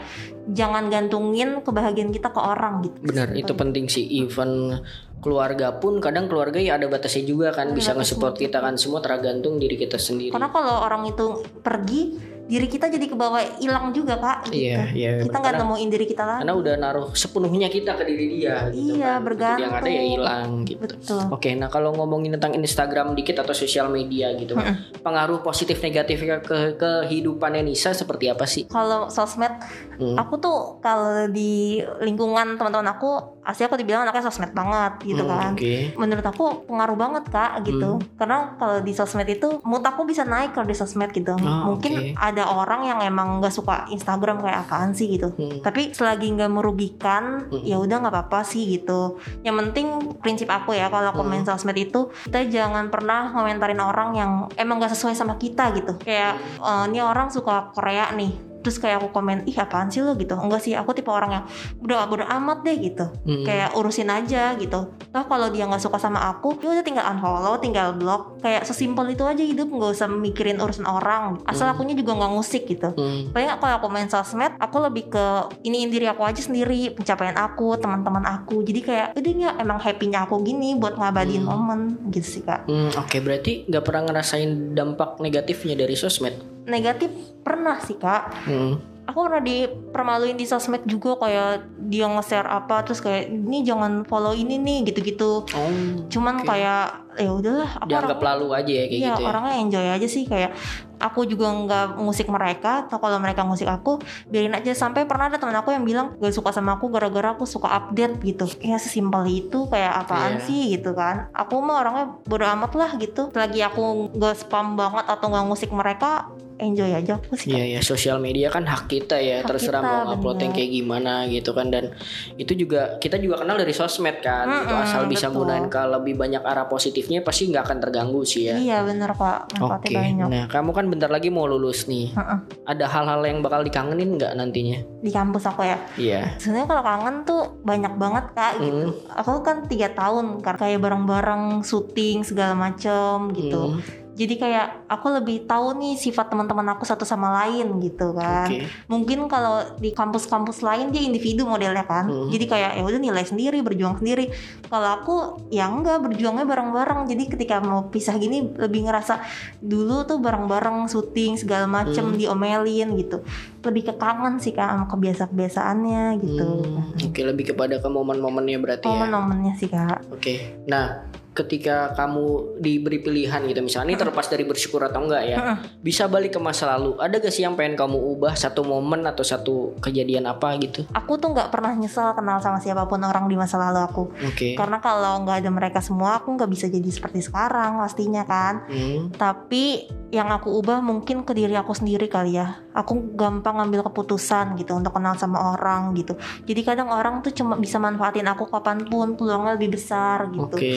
jangan 0.50 0.86
gantungin 0.86 1.62
kebahagiaan 1.62 2.14
kita 2.14 2.30
ke 2.30 2.40
orang 2.40 2.86
gitu 2.86 2.98
Benar, 3.02 3.34
itu 3.34 3.52
penting 3.56 3.90
sih. 3.90 4.06
Even 4.06 4.78
keluarga 5.26 5.74
pun 5.74 5.98
kadang 5.98 6.30
keluarga 6.30 6.56
ya 6.56 6.78
ada 6.78 6.86
batasnya 6.86 7.26
juga 7.26 7.50
kan 7.50 7.74
bisa 7.74 7.90
nge-support 7.92 8.38
kita 8.38 8.62
kan 8.62 8.78
semua 8.78 9.02
tergantung 9.02 9.58
diri 9.58 9.74
kita 9.74 9.98
sendiri. 9.98 10.30
karena 10.30 10.48
kalau 10.48 10.86
orang 10.86 11.02
itu 11.04 11.26
pergi 11.60 12.02
diri 12.46 12.70
kita 12.70 12.86
jadi 12.86 13.10
kebawa 13.10 13.58
hilang 13.58 13.90
juga 13.90 14.14
kak 14.16 14.54
gitu. 14.54 14.70
Iya, 14.70 14.94
iya. 14.94 15.10
kita 15.18 15.34
nggak 15.34 15.54
nemuin 15.58 15.88
diri 15.90 16.06
kita 16.06 16.22
lagi 16.22 16.40
karena 16.46 16.54
udah 16.54 16.74
naruh 16.78 17.08
sepenuhnya 17.10 17.66
kita 17.66 17.98
ke 17.98 18.06
diri 18.06 18.38
dia 18.38 18.70
gitu 18.70 18.94
Iya, 18.94 19.18
kan. 19.18 19.26
bergantung. 19.26 19.64
Yang 19.66 19.74
ada 19.74 19.90
ya 19.90 20.02
hilang 20.06 20.50
gitu. 20.62 20.78
betul 20.78 21.22
Oke, 21.34 21.50
nah 21.58 21.66
kalau 21.66 21.90
ngomongin 21.92 22.38
tentang 22.38 22.54
Instagram 22.54 23.18
dikit 23.18 23.42
atau 23.42 23.50
sosial 23.50 23.90
media 23.90 24.30
gitu, 24.38 24.54
kan, 24.54 24.78
pengaruh 25.02 25.42
positif 25.42 25.82
negatifnya 25.82 26.38
ke 26.38 26.78
kehidupannya 26.78 27.66
Nisa 27.66 27.90
seperti 27.90 28.30
apa 28.30 28.46
sih? 28.46 28.70
kalau 28.70 29.10
sosmed 29.10 29.50
Hmm. 29.96 30.12
aku 30.12 30.36
tuh 30.36 30.58
kalau 30.78 31.24
di 31.26 31.80
lingkungan 31.98 32.60
teman-teman 32.60 32.84
aku 32.86 33.40
asli 33.40 33.64
aku 33.64 33.74
dibilang 33.74 34.04
anaknya 34.04 34.28
sosmed 34.28 34.52
banget 34.52 35.00
gitu 35.02 35.15
Hmm, 35.18 35.32
kan 35.32 35.52
Oke. 35.54 35.74
menurut 35.94 36.26
aku 36.26 36.44
pengaruh 36.66 36.94
banget 36.94 37.24
kak 37.26 37.52
gitu 37.62 37.90
Hmm. 37.96 38.04
karena 38.16 38.38
kalau 38.56 38.76
di 38.80 38.92
sosmed 38.92 39.24
itu 39.26 39.48
mood 39.62 39.80
aku 39.80 40.02
bisa 40.02 40.22
naik 40.22 40.50
kalau 40.50 40.64
di 40.64 40.74
sosmed 40.74 41.08
gitu 41.10 41.32
Oh, 41.32 41.72
mungkin 41.72 41.92
oke. 41.94 42.12
ada 42.14 42.44
orang 42.46 42.84
yang 42.84 42.98
emang 43.00 43.38
nggak 43.38 43.50
suka 43.50 43.86
Instagram 43.88 44.40
kayak 44.40 44.64
apaan 44.64 44.92
sih 44.92 45.08
gitu 45.08 45.30
Hmm. 45.30 45.60
tapi 45.60 45.90
selagi 45.90 46.28
nggak 46.32 46.50
merugikan 46.50 47.46
Hmm. 47.46 47.62
ya 47.62 47.76
udah 47.76 47.96
nggak 47.98 48.12
apa-apa 48.12 48.40
sih 48.42 48.66
gitu 48.68 49.16
yang 49.40 49.56
penting 49.56 49.86
prinsip 50.18 50.48
aku 50.48 50.72
ya 50.72 50.88
kalau 50.88 51.10
aku 51.10 51.22
Hmm. 51.22 51.30
main 51.32 51.44
sosmed 51.44 51.76
itu 51.76 52.10
kita 52.24 52.44
jangan 52.46 52.88
pernah 52.88 53.30
ngomentarin 53.30 53.78
orang 53.78 54.10
yang 54.12 54.30
emang 54.54 54.76
gak 54.76 54.90
sesuai 54.90 55.14
sama 55.14 55.36
kita 55.36 55.70
gitu 55.72 55.94
kayak 55.98 56.36
Hmm. 56.58 56.84
"Eh, 56.84 56.84
ini 56.88 56.98
orang 57.00 57.28
suka 57.28 57.70
Korea 57.70 58.10
nih 58.10 58.55
terus 58.66 58.82
kayak 58.82 58.98
aku 58.98 59.14
komen 59.14 59.46
ih 59.46 59.54
apaan 59.54 59.86
sih 59.86 60.02
lo 60.02 60.18
gitu 60.18 60.34
enggak 60.34 60.58
sih 60.58 60.74
aku 60.74 60.90
tipe 60.90 61.06
orang 61.06 61.30
yang 61.32 61.44
udah 61.78 62.10
bodo 62.10 62.26
amat 62.26 62.66
deh 62.66 62.74
gitu 62.74 63.06
Hmm. 63.22 63.46
kayak 63.46 63.78
urusin 63.78 64.10
aja 64.10 64.58
gitu 64.58 64.90
toh 64.90 65.24
kalau 65.24 65.46
dia 65.48 65.62
nggak 65.64 65.78
suka 65.78 66.02
sama 66.02 66.18
aku 66.26 66.58
ya 66.58 66.74
udah 66.74 66.82
tinggal 66.82 67.06
unfollow 67.06 67.54
tinggal 67.56 67.94
block 67.94 68.42
kayak 68.42 68.66
sesimpel 68.66 69.06
itu 69.06 69.22
aja 69.22 69.38
hidup 69.38 69.70
nggak 69.70 69.94
usah 69.94 70.10
mikirin 70.10 70.58
urusan 70.58 70.82
orang 70.82 71.38
asal 71.46 71.70
Hmm. 71.70 71.78
akunya 71.78 71.94
juga 71.94 72.18
nggak 72.18 72.32
ngusik 72.34 72.66
gitu 72.66 72.90
Hmm. 72.90 73.30
paling 73.30 73.54
kalau 73.54 73.74
aku 73.76 73.86
main 73.86 74.10
sosmed 74.10 74.50
aku 74.58 74.82
lebih 74.82 75.06
ke 75.08 75.24
iniin 75.62 75.86
diri 75.86 76.10
aku 76.10 76.26
aja 76.26 76.42
sendiri 76.42 76.90
pencapaian 76.90 77.36
aku 77.36 77.78
teman-teman 77.78 78.24
aku 78.24 78.66
jadi 78.66 78.80
kayak 78.80 79.06
udah 79.14 79.30
ini 79.30 79.44
emang 79.54 79.78
happynya 79.78 80.24
aku 80.24 80.42
gini 80.42 80.74
buat 80.74 80.98
ngabadiin 80.98 81.38
Hmm. 81.38 81.50
momen 81.52 81.80
gitu 82.10 82.26
sih 82.26 82.42
kak 82.42 82.66
Hmm, 82.66 82.90
Oke, 82.96 83.20
berarti 83.20 83.68
nggak 83.68 83.84
pernah 83.84 84.02
ngerasain 84.06 84.72
dampak 84.72 85.20
negatifnya 85.20 85.76
dari 85.76 85.92
sosmed. 85.94 86.55
Negatif 86.66 87.10
pernah 87.40 87.78
sih 87.78 87.94
kak 87.94 88.22
Hmm. 88.42 88.74
aku 89.06 89.18
pernah 89.22 89.38
dipermaluin 89.40 90.34
di 90.34 90.42
sosmed 90.42 90.82
juga 90.82 91.14
kayak 91.16 91.62
dia 91.80 92.04
nge-share 92.04 92.44
apa 92.44 92.82
terus 92.82 92.98
kayak 92.98 93.30
ini 93.30 93.62
jangan 93.62 94.02
follow 94.02 94.32
ini 94.32 94.58
nih 94.58 94.82
gitu-gitu 94.84 95.46
Oh. 95.46 95.70
cuman 96.04 96.42
Oke. 96.42 96.46
kayak 96.48 96.84
ya 97.16 97.30
udahlah 97.30 97.70
aku 97.76 97.86
dianggap 97.86 98.18
orang- 98.18 98.28
lalu 98.34 98.46
aja 98.52 98.72
ya 98.74 98.84
kayak 98.84 98.98
Iya 98.98 99.08
gitu 99.08 99.22
ya. 99.22 99.26
orangnya 99.26 99.54
enjoy 99.56 99.86
aja 99.88 100.06
sih 100.06 100.24
kayak 100.26 100.50
aku 100.98 101.20
juga 101.24 101.46
nggak 101.48 101.86
musik 101.96 102.26
mereka 102.26 102.84
atau 102.84 102.98
kalau 102.98 103.16
mereka 103.16 103.40
musik 103.42 103.64
aku 103.64 103.96
biarin 104.26 104.52
aja 104.52 104.74
sampai 104.74 105.04
pernah 105.04 105.30
ada 105.30 105.38
teman 105.38 105.54
aku 105.54 105.70
yang 105.70 105.80
bilang 105.82 106.18
gak 106.18 106.34
suka 106.34 106.50
sama 106.50 106.74
aku 106.74 106.90
gara-gara 106.90 107.30
aku 107.30 107.46
suka 107.46 107.70
update 107.70 108.20
gitu 108.22 108.44
ya 108.60 108.76
sesimpel 108.76 109.22
itu 109.24 109.64
kayak 109.66 110.02
apaan 110.02 110.34
Iya. 110.34 110.44
sih 110.44 110.62
gitu 110.72 110.92
kan 110.92 111.30
aku 111.30 111.56
mah 111.58 111.78
orangnya 111.78 112.06
bodo 112.22 112.44
amat 112.44 112.72
lah 112.74 112.90
gitu 112.96 113.30
lagi 113.32 113.60
aku 113.60 113.80
nggak 114.12 114.34
spam 114.36 114.74
banget 114.74 115.06
atau 115.06 115.26
nggak 115.26 115.46
musik 115.46 115.70
mereka 115.70 116.28
enjoy 116.56 116.88
aja 116.90 117.16
aku 117.16 117.34
sih 117.34 117.48
Iya 117.48 117.64
ya 117.68 117.80
sosial 117.80 118.16
media 118.16 118.48
kan 118.48 118.62
hak 118.62 118.86
kita 118.86 119.16
ya 119.16 119.40
Hak 119.40 119.48
terserah 119.48 119.78
kita, 119.78 119.90
mau 119.90 120.00
ngupload 120.08 120.38
yang 120.40 120.52
kayak 120.52 120.70
gimana 120.72 121.12
gitu 121.26 121.50
kan 121.50 121.68
dan 121.68 121.92
itu 122.34 122.52
juga 122.52 122.96
kita 122.96 123.16
juga 123.16 123.40
kenal 123.40 123.56
dari 123.56 123.70
sosmed 123.70 124.18
kan 124.18 124.44
gitu 124.44 124.70
Mm-mm, 124.70 124.84
asal 124.84 125.02
bisa 125.04 125.28
betul. 125.28 125.42
gunain 125.42 125.66
ke 125.66 125.78
lebih 125.78 126.14
banyak 126.14 126.40
arah 126.40 126.64
positifnya 126.64 127.20
pasti 127.20 127.46
nggak 127.46 127.62
akan 127.62 127.78
terganggu 127.78 128.22
sih 128.22 128.46
ya. 128.46 128.56
iya 128.56 128.78
bener 128.80 129.12
pak 129.12 129.52
Oke, 129.58 129.92
banyak 129.92 130.26
nah 130.26 130.44
kamu 130.46 130.70
kan 130.72 130.84
bentar 130.86 131.08
lagi 131.08 131.28
mau 131.28 131.44
lulus 131.44 131.84
nih. 131.86 132.10
Heeh. 132.10 132.38
Ada 132.66 132.84
hal-hal 132.86 133.20
yang 133.22 133.38
bakal 133.40 133.60
dikangenin 133.60 134.16
nggak 134.16 134.32
nantinya? 134.32 134.78
di 134.98 135.10
kampus 135.10 135.44
aku 135.44 135.62
ya 135.62 135.78
Iya. 135.94 136.34
sebenarnya 136.36 136.66
kalau 136.66 136.82
kangen 136.82 137.16
tuh 137.22 137.42
banyak 137.62 137.94
banget 137.94 138.24
kak 138.32 138.52
gitu 138.58 138.74
Hmm. 138.86 138.90
aku 139.12 139.40
kan 139.40 139.56
tiga 139.64 139.88
tahun 139.90 140.40
kan 140.40 140.56
kayak 140.56 140.80
bareng-bareng 140.80 141.62
syuting 141.62 142.20
segala 142.20 142.52
macem 142.52 143.30
gitu 143.32 143.62
Hmm, 143.68 143.80
jadi 144.16 144.34
kayak 144.34 144.66
aku 144.88 145.12
lebih 145.12 145.44
tahu 145.44 145.76
nih 145.76 145.94
sifat 145.94 146.26
teman-teman 146.26 146.64
aku 146.70 146.82
satu 146.82 147.04
sama 147.04 147.36
lain 147.36 147.68
gitu 147.78 148.10
kan 148.10 148.48
Oke. 148.48 148.64
mungkin 148.86 149.28
kalau 149.28 149.60
di 149.76 149.92
kampus-kampus 149.92 150.60
lain 150.60 150.88
dia 150.88 151.00
individu 151.00 151.44
modelnya 151.44 151.84
kan 151.84 152.04
Hmm. 152.06 152.28
jadi 152.28 152.44
kayak 152.46 152.70
ya 152.74 152.82
udah 152.82 152.96
nilai 152.98 153.22
sendiri 153.22 153.60
berjuang 153.60 153.96
sendiri 153.96 154.32
kalau 154.64 154.88
aku 154.90 155.16
ya 155.48 155.66
enggak 155.66 156.00
berjuangnya 156.00 156.42
bareng-bareng 156.42 157.04
jadi 157.04 157.22
ketika 157.28 157.60
mau 157.60 157.86
pisah 157.86 158.16
gini 158.16 158.50
lebih 158.50 158.84
ngerasa 158.84 159.20
dulu 159.58 160.02
tuh 160.02 160.16
bareng-bareng 160.16 160.86
syuting 160.86 161.36
segala 161.36 161.66
macem 161.66 161.84
Hmm. 162.06 162.16
diomelin 162.16 162.96
gitu 162.96 163.20
lebih 163.60 163.82
ke 163.84 163.94
kangen 163.94 164.38
sih 164.38 164.50
kak 164.50 164.64
sama 164.64 164.86
kebiasa-kebiasaannya 164.86 166.02
gitu 166.20 166.48
Hmm, 166.56 166.96
Oke, 167.04 167.20
lebih 167.20 167.52
kepada 167.52 167.76
ke 167.76 167.86
momen-momennya 167.86 168.56
berarti 168.56 168.86
ya. 168.86 168.94
momen-momennya 168.96 169.52
sih 169.54 169.66
kak 169.66 170.06
Oke. 170.08 170.64
Nah, 170.64 171.04
ketika 171.36 171.92
kamu 171.92 172.56
diberi 172.56 173.04
pilihan 173.04 173.44
gitu 173.44 173.60
misalnya 173.60 173.92
ini 173.92 174.00
terlepas 174.00 174.26
dari 174.32 174.48
bersyukur 174.48 174.80
atau 174.80 175.04
enggak 175.04 175.22
ya 175.28 175.36
bisa 175.84 176.08
balik 176.08 176.32
ke 176.32 176.40
masa 176.40 176.72
lalu. 176.72 176.96
Ada 176.96 177.20
gak 177.20 177.32
sih 177.34 177.44
yang 177.44 177.52
pengen 177.52 177.76
kamu 177.76 178.00
ubah 178.16 178.32
satu 178.32 178.64
momen 178.64 179.04
atau 179.04 179.20
satu 179.20 179.76
kejadian 179.84 180.24
apa 180.24 180.56
gitu? 180.56 180.88
Aku 180.96 181.20
tuh 181.20 181.36
nggak 181.36 181.52
pernah 181.52 181.76
nyesel 181.76 182.16
kenal 182.16 182.40
sama 182.40 182.58
siapa 182.58 182.88
pun 182.88 183.04
orang 183.04 183.28
di 183.28 183.36
masa 183.36 183.60
lalu 183.60 183.84
aku. 183.84 184.04
Oke. 184.24 184.56
Karena 184.56 184.80
kalau 184.80 185.22
nggak 185.28 185.44
ada 185.44 185.50
mereka 185.52 185.78
semua 185.84 186.16
aku 186.16 186.32
nggak 186.32 186.48
bisa 186.48 186.66
jadi 186.72 186.88
seperti 186.88 187.20
sekarang 187.20 187.76
pastinya 187.84 188.24
kan. 188.24 188.64
Hmm, 188.72 189.12
tapi 189.12 189.84
yang 190.08 190.32
aku 190.32 190.48
ubah 190.62 190.80
mungkin 190.80 191.26
ke 191.26 191.36
diri 191.36 191.52
aku 191.58 191.76
sendiri 191.76 192.08
kali 192.08 192.40
ya. 192.40 192.64
Aku 192.72 193.12
gampang 193.12 193.60
ngambil 193.60 193.84
keputusan 193.92 194.56
gitu 194.56 194.76
untuk 194.76 194.96
kenal 194.96 195.18
sama 195.20 195.56
orang 195.56 195.92
gitu. 195.92 196.16
Jadi 196.48 196.60
kadang 196.64 196.88
orang 196.88 197.20
tuh 197.20 197.34
cuma 197.36 197.60
bisa 197.60 197.76
manfaatin 197.76 198.28
aku 198.28 198.48
kapan 198.48 198.86
pun 198.86 199.18
peluangnya 199.18 199.60
lebih 199.60 199.76
besar 199.76 200.32
gitu. 200.32 200.56
Oke 200.56 200.72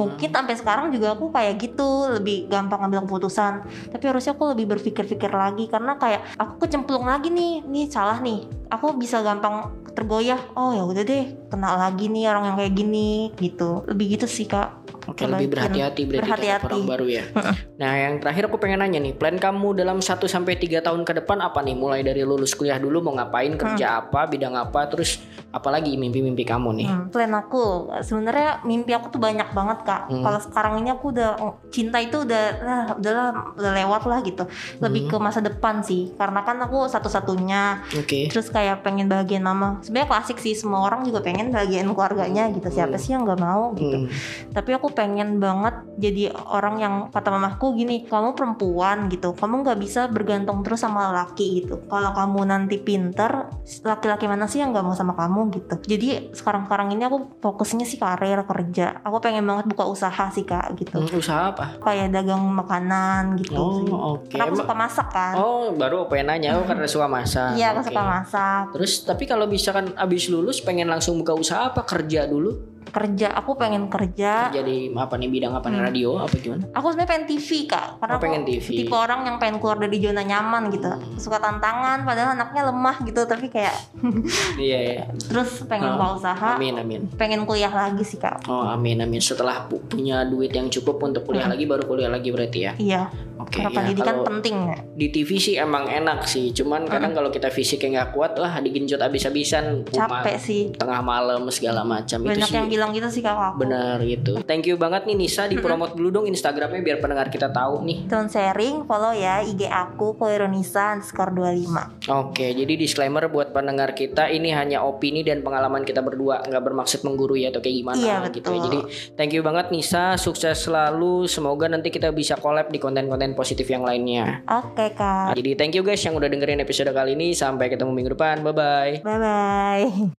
mungkin 0.00 0.32
sampai 0.32 0.54
sekarang 0.56 0.86
juga 0.88 1.12
aku 1.12 1.28
kayak 1.28 1.60
gitu 1.60 2.08
lebih 2.16 2.48
gampang 2.48 2.80
ngambil 2.80 3.04
keputusan. 3.04 3.52
Tapi 3.92 4.04
harusnya 4.08 4.32
aku 4.32 4.56
lebih 4.56 4.66
berpikir-pikir 4.72 5.28
lagi 5.28 5.68
karena 5.68 6.00
kayak 6.00 6.24
aku 6.40 6.64
kecemplung 6.64 7.04
lagi 7.04 7.28
nih 7.28 7.60
nih 7.68 7.86
salah 7.92 8.16
nih. 8.24 8.48
Aku 8.72 8.96
bisa 8.96 9.20
gampang 9.20 9.68
tergoyah. 9.92 10.40
Oh 10.56 10.72
ya 10.72 10.86
udah 10.88 11.04
deh 11.04 11.39
kenal 11.50 11.74
lagi 11.76 12.06
nih 12.06 12.24
orang 12.26 12.44
yang 12.46 12.56
kayak 12.56 12.72
gini 12.72 13.10
gitu 13.36 13.82
lebih 13.84 14.14
gitu 14.14 14.24
sih 14.24 14.46
kak 14.46 14.78
Oke 15.08 15.26
lebih 15.26 15.50
berhati-hati 15.50 16.06
berarti 16.06 16.22
Berhati-hati. 16.22 16.66
orang 16.70 16.86
baru 16.86 17.06
ya. 17.08 17.24
Nah 17.80 17.96
yang 17.96 18.20
terakhir 18.20 18.52
aku 18.52 18.60
pengen 18.60 18.84
nanya 18.84 19.00
nih, 19.00 19.16
plan 19.16 19.32
kamu 19.34 19.72
dalam 19.72 19.98
1 19.98 20.12
sampai 20.20 20.60
tiga 20.60 20.84
tahun 20.84 21.00
ke 21.00 21.24
depan 21.24 21.40
apa 21.40 21.64
nih? 21.64 21.72
Mulai 21.72 22.04
dari 22.04 22.20
lulus 22.20 22.52
kuliah 22.52 22.76
dulu 22.76 23.00
mau 23.00 23.16
ngapain, 23.16 23.56
kerja 23.56 24.04
apa, 24.04 24.28
bidang 24.28 24.52
apa, 24.52 24.84
terus 24.84 25.16
apalagi 25.48 25.96
mimpi-mimpi 25.96 26.44
kamu 26.44 26.68
nih? 26.76 26.88
Hmm, 26.92 27.08
plan 27.08 27.32
aku 27.32 27.88
sebenarnya 28.04 28.60
mimpi 28.62 28.92
aku 28.92 29.08
tuh 29.08 29.16
banyak 29.16 29.48
banget 29.50 29.78
kak. 29.82 30.12
Hmm. 30.12 30.20
Kalau 30.20 30.40
sekarang 30.44 30.74
ini 30.84 30.92
aku 30.92 31.08
udah 31.08 31.30
cinta 31.72 31.96
itu 31.96 32.20
udah 32.20 32.44
lah 32.60 32.80
udahlah 32.94 33.26
udah 33.56 33.72
lewat 33.74 34.02
lah 34.04 34.20
gitu. 34.20 34.44
Lebih 34.78 35.00
Hmm. 35.00 35.10
ke 35.10 35.16
masa 35.18 35.40
depan 35.40 35.80
sih. 35.80 36.12
Karena 36.12 36.44
kan 36.44 36.60
aku 36.60 36.84
satu-satunya. 36.84 37.88
Oke. 37.96 38.28
Terus 38.28 38.52
kayak 38.52 38.84
pengen 38.84 39.08
bahagian 39.08 39.40
mama. 39.40 39.80
Sebenarnya 39.80 40.12
klasik 40.12 40.36
sih 40.36 40.52
semua 40.52 40.84
orang 40.84 41.00
juga 41.02 41.24
pengen 41.24 41.39
bahagian 41.48 41.88
keluarganya 41.88 42.52
gitu. 42.52 42.68
Siapa 42.68 42.92
Hmm. 42.92 43.00
sih 43.00 43.10
yang 43.10 43.24
nggak 43.24 43.40
mau 43.40 43.72
gitu. 43.72 44.04
Hmm. 44.04 44.08
Tapi 44.52 44.70
aku 44.74 44.92
pengen 44.92 45.38
banget 45.38 45.72
jadi 45.96 46.28
orang 46.34 46.76
yang 46.76 46.94
kata 47.08 47.30
mamaku 47.30 47.72
gini, 47.74 48.04
kamu 48.04 48.34
perempuan 48.34 49.08
gitu, 49.08 49.32
kamu 49.32 49.64
nggak 49.64 49.78
bisa 49.78 50.00
bergantung 50.06 50.60
terus 50.60 50.80
sama 50.80 51.08
laki 51.10 51.64
gitu. 51.64 51.80
Kalau 51.86 52.10
kamu 52.10 52.40
nanti 52.44 52.76
pinter, 52.76 53.48
laki-laki 53.80 54.26
mana 54.26 54.44
sih 54.44 54.58
yang 54.58 54.70
nggak 54.70 54.82
mau 54.82 54.92
sama 54.92 55.14
kamu 55.14 55.48
gitu. 55.54 55.74
Jadi 55.86 56.08
sekarang-sekarang 56.32 56.90
ini 56.90 57.02
aku 57.02 57.18
fokusnya 57.38 57.84
sih 57.84 57.96
karir 57.96 58.42
kerja. 58.42 59.00
Aku 59.00 59.16
pengen 59.18 59.46
banget 59.46 59.64
buka 59.66 59.86
usaha 59.86 60.28
sih 60.28 60.42
kak 60.42 60.76
gitu. 60.76 60.98
Hmm, 60.98 61.14
usaha 61.14 61.48
apa? 61.48 61.78
Kayak 61.78 62.10
dagang 62.12 62.42
makanan 62.44 63.38
gitu 63.38 63.54
Oh 63.54 63.70
sih. 63.72 63.86
oke. 63.88 64.30
Karena 64.30 64.44
aku 64.46 64.56
suka 64.58 64.74
masak 64.74 65.06
kan. 65.08 65.34
Oh 65.36 65.70
baru 65.72 66.02
aku 66.02 66.12
pengen 66.12 66.26
nanya, 66.28 66.58
oh 66.58 66.64
karena 66.64 66.84
suka 66.84 67.06
masak. 67.06 67.54
Iya 67.54 67.70
aku 67.70 67.86
suka 67.86 68.02
masak. 68.02 68.62
Terus 68.74 68.92
tapi 69.02 69.24
kalau 69.24 69.46
misalkan 69.46 69.94
abis 69.94 70.26
lulus 70.26 70.58
pengen 70.58 70.88
langsung 70.88 71.14
buka 71.16 71.29
usaha 71.36 71.70
apa 71.74 71.82
kerja 71.84 72.26
dulu? 72.26 72.79
Kerja 72.90 73.30
aku 73.32 73.54
pengen 73.54 73.86
kerja. 73.86 74.50
Kerja 74.50 74.62
di 74.62 74.90
apa 74.90 75.14
nih 75.14 75.28
bidang 75.28 75.52
apa 75.52 75.66
nih 75.66 75.80
radio 75.80 76.18
apa 76.18 76.34
gimana? 76.34 76.66
Aku 76.72 76.90
sebenarnya 76.90 77.08
pengen 77.08 77.26
TV 77.26 77.48
kak, 77.64 77.86
karena 77.98 78.14
Oh, 78.14 78.20
pengen 78.20 78.42
TV. 78.42 78.66
tipe 78.76 78.92
orang 78.92 79.20
yang 79.24 79.36
pengen 79.36 79.56
keluar 79.56 79.78
dari 79.78 79.96
zona 79.96 80.20
nyaman 80.20 80.68
gitu. 80.68 80.90
Suka 81.16 81.38
tantangan, 81.38 82.02
padahal 82.02 82.34
anaknya 82.34 82.62
lemah 82.66 82.96
gitu, 83.02 83.22
tapi 83.24 83.46
kayak 83.46 83.74
Iya 84.58 84.78
ya. 84.78 85.04
terus 85.22 85.62
pengen 85.64 85.92
Oh, 85.92 86.16
usaha, 86.16 86.56
Amin 86.56 86.74
amin. 86.74 87.06
pengen 87.14 87.44
kuliah 87.44 87.68
lagi 87.68 88.02
sih 88.02 88.16
kak. 88.16 88.46
Oh 88.46 88.64
amin 88.64 89.00
amin. 89.00 89.20
Setelah 89.20 89.64
pu- 89.64 89.82
punya 89.82 90.22
duit 90.22 90.50
yang 90.50 90.66
cukup 90.66 90.98
untuk 91.00 91.22
kuliah 91.22 91.44
lagi 91.44 91.64
baru 91.64 91.84
kuliah 91.84 92.08
lagi 92.08 92.28
berarti 92.28 92.58
ya. 92.60 92.72
Iya, 92.74 93.02
Oke. 93.36 93.58
karena 93.58 93.68
ya, 93.68 93.76
pendidikan 93.76 94.14
kalau 94.14 94.26
penting 94.26 94.56
ya. 94.66 94.78
di 94.90 95.06
TV 95.08 95.30
sih 95.36 95.54
emang 95.54 95.86
enak 95.86 96.24
sih. 96.24 96.50
Cuman 96.50 96.84
kadang 96.84 97.12
kalau 97.12 97.28
kita 97.28 97.48
fisiknya 97.48 98.02
nggak 98.02 98.10
kuat 98.12 98.32
lah 98.34 98.58
digenjot 98.58 98.98
abis-abisan. 98.98 99.84
Capek 99.86 100.36
sih. 100.36 100.62
Tengah 100.72 101.00
malam 101.00 101.46
segala 101.50 101.82
macam 101.82 102.18
itu 102.22 102.40
sih. 102.40 102.54
Bilang 102.80 102.90
bilang 102.90 102.96
gitu 102.96 103.08
sih 103.12 103.22
kakak 103.22 103.54
aku. 103.54 103.58
Benar 103.68 103.96
gitu. 104.08 104.32
Thank 104.48 104.64
you 104.66 104.80
banget 104.80 105.04
nih 105.04 105.16
Nisa 105.20 105.44
di 105.44 105.60
promote 105.60 105.92
dulu 105.92 106.08
dong 106.08 106.26
Instagramnya 106.26 106.80
biar 106.80 106.98
pendengar 106.98 107.28
kita 107.28 107.52
tahu 107.52 107.84
nih. 107.84 108.08
Don't 108.08 108.32
sharing, 108.32 108.88
follow 108.88 109.12
ya 109.12 109.44
IG 109.44 109.68
aku 109.68 110.16
Koironisa 110.16 110.96
underscore 110.98 111.30
25 111.36 112.08
Oke, 112.08 112.56
jadi 112.56 112.72
disclaimer 112.74 113.28
buat 113.28 113.52
pendengar 113.52 113.92
kita 113.92 114.32
ini 114.32 114.50
hanya 114.50 114.82
opini 114.82 115.22
dan 115.22 115.44
pengalaman 115.44 115.84
kita 115.84 116.00
berdua, 116.00 116.42
nggak 116.42 116.62
bermaksud 116.64 117.04
menggurui 117.06 117.46
atau 117.46 117.60
kayak 117.62 117.76
gimana 117.84 118.00
Iya, 118.00 118.16
gitu. 118.32 118.50
betul. 118.50 118.64
Jadi 118.64 118.78
thank 119.14 119.32
you 119.36 119.44
banget 119.44 119.68
Nisa, 119.70 120.16
sukses 120.16 120.56
selalu. 120.64 121.28
Semoga 121.28 121.68
nanti 121.68 121.92
kita 121.92 122.10
bisa 122.10 122.40
collab 122.40 122.72
di 122.72 122.80
konten-konten 122.80 123.36
positif 123.36 123.68
yang 123.68 123.84
lainnya. 123.84 124.42
Oke 124.48 124.96
kak, 124.96 125.36
Jadi 125.36 125.54
thank 125.54 125.76
you 125.76 125.84
guys 125.84 126.00
yang 126.00 126.16
udah 126.16 126.32
dengerin 126.32 126.64
episode 126.64 126.90
kali 126.90 127.12
ini. 127.12 127.36
Sampai 127.36 127.68
ketemu 127.68 127.92
minggu 127.92 128.16
depan. 128.16 128.40
Bye 128.40 128.54
bye. 128.56 128.94
bye-bye 129.04 130.19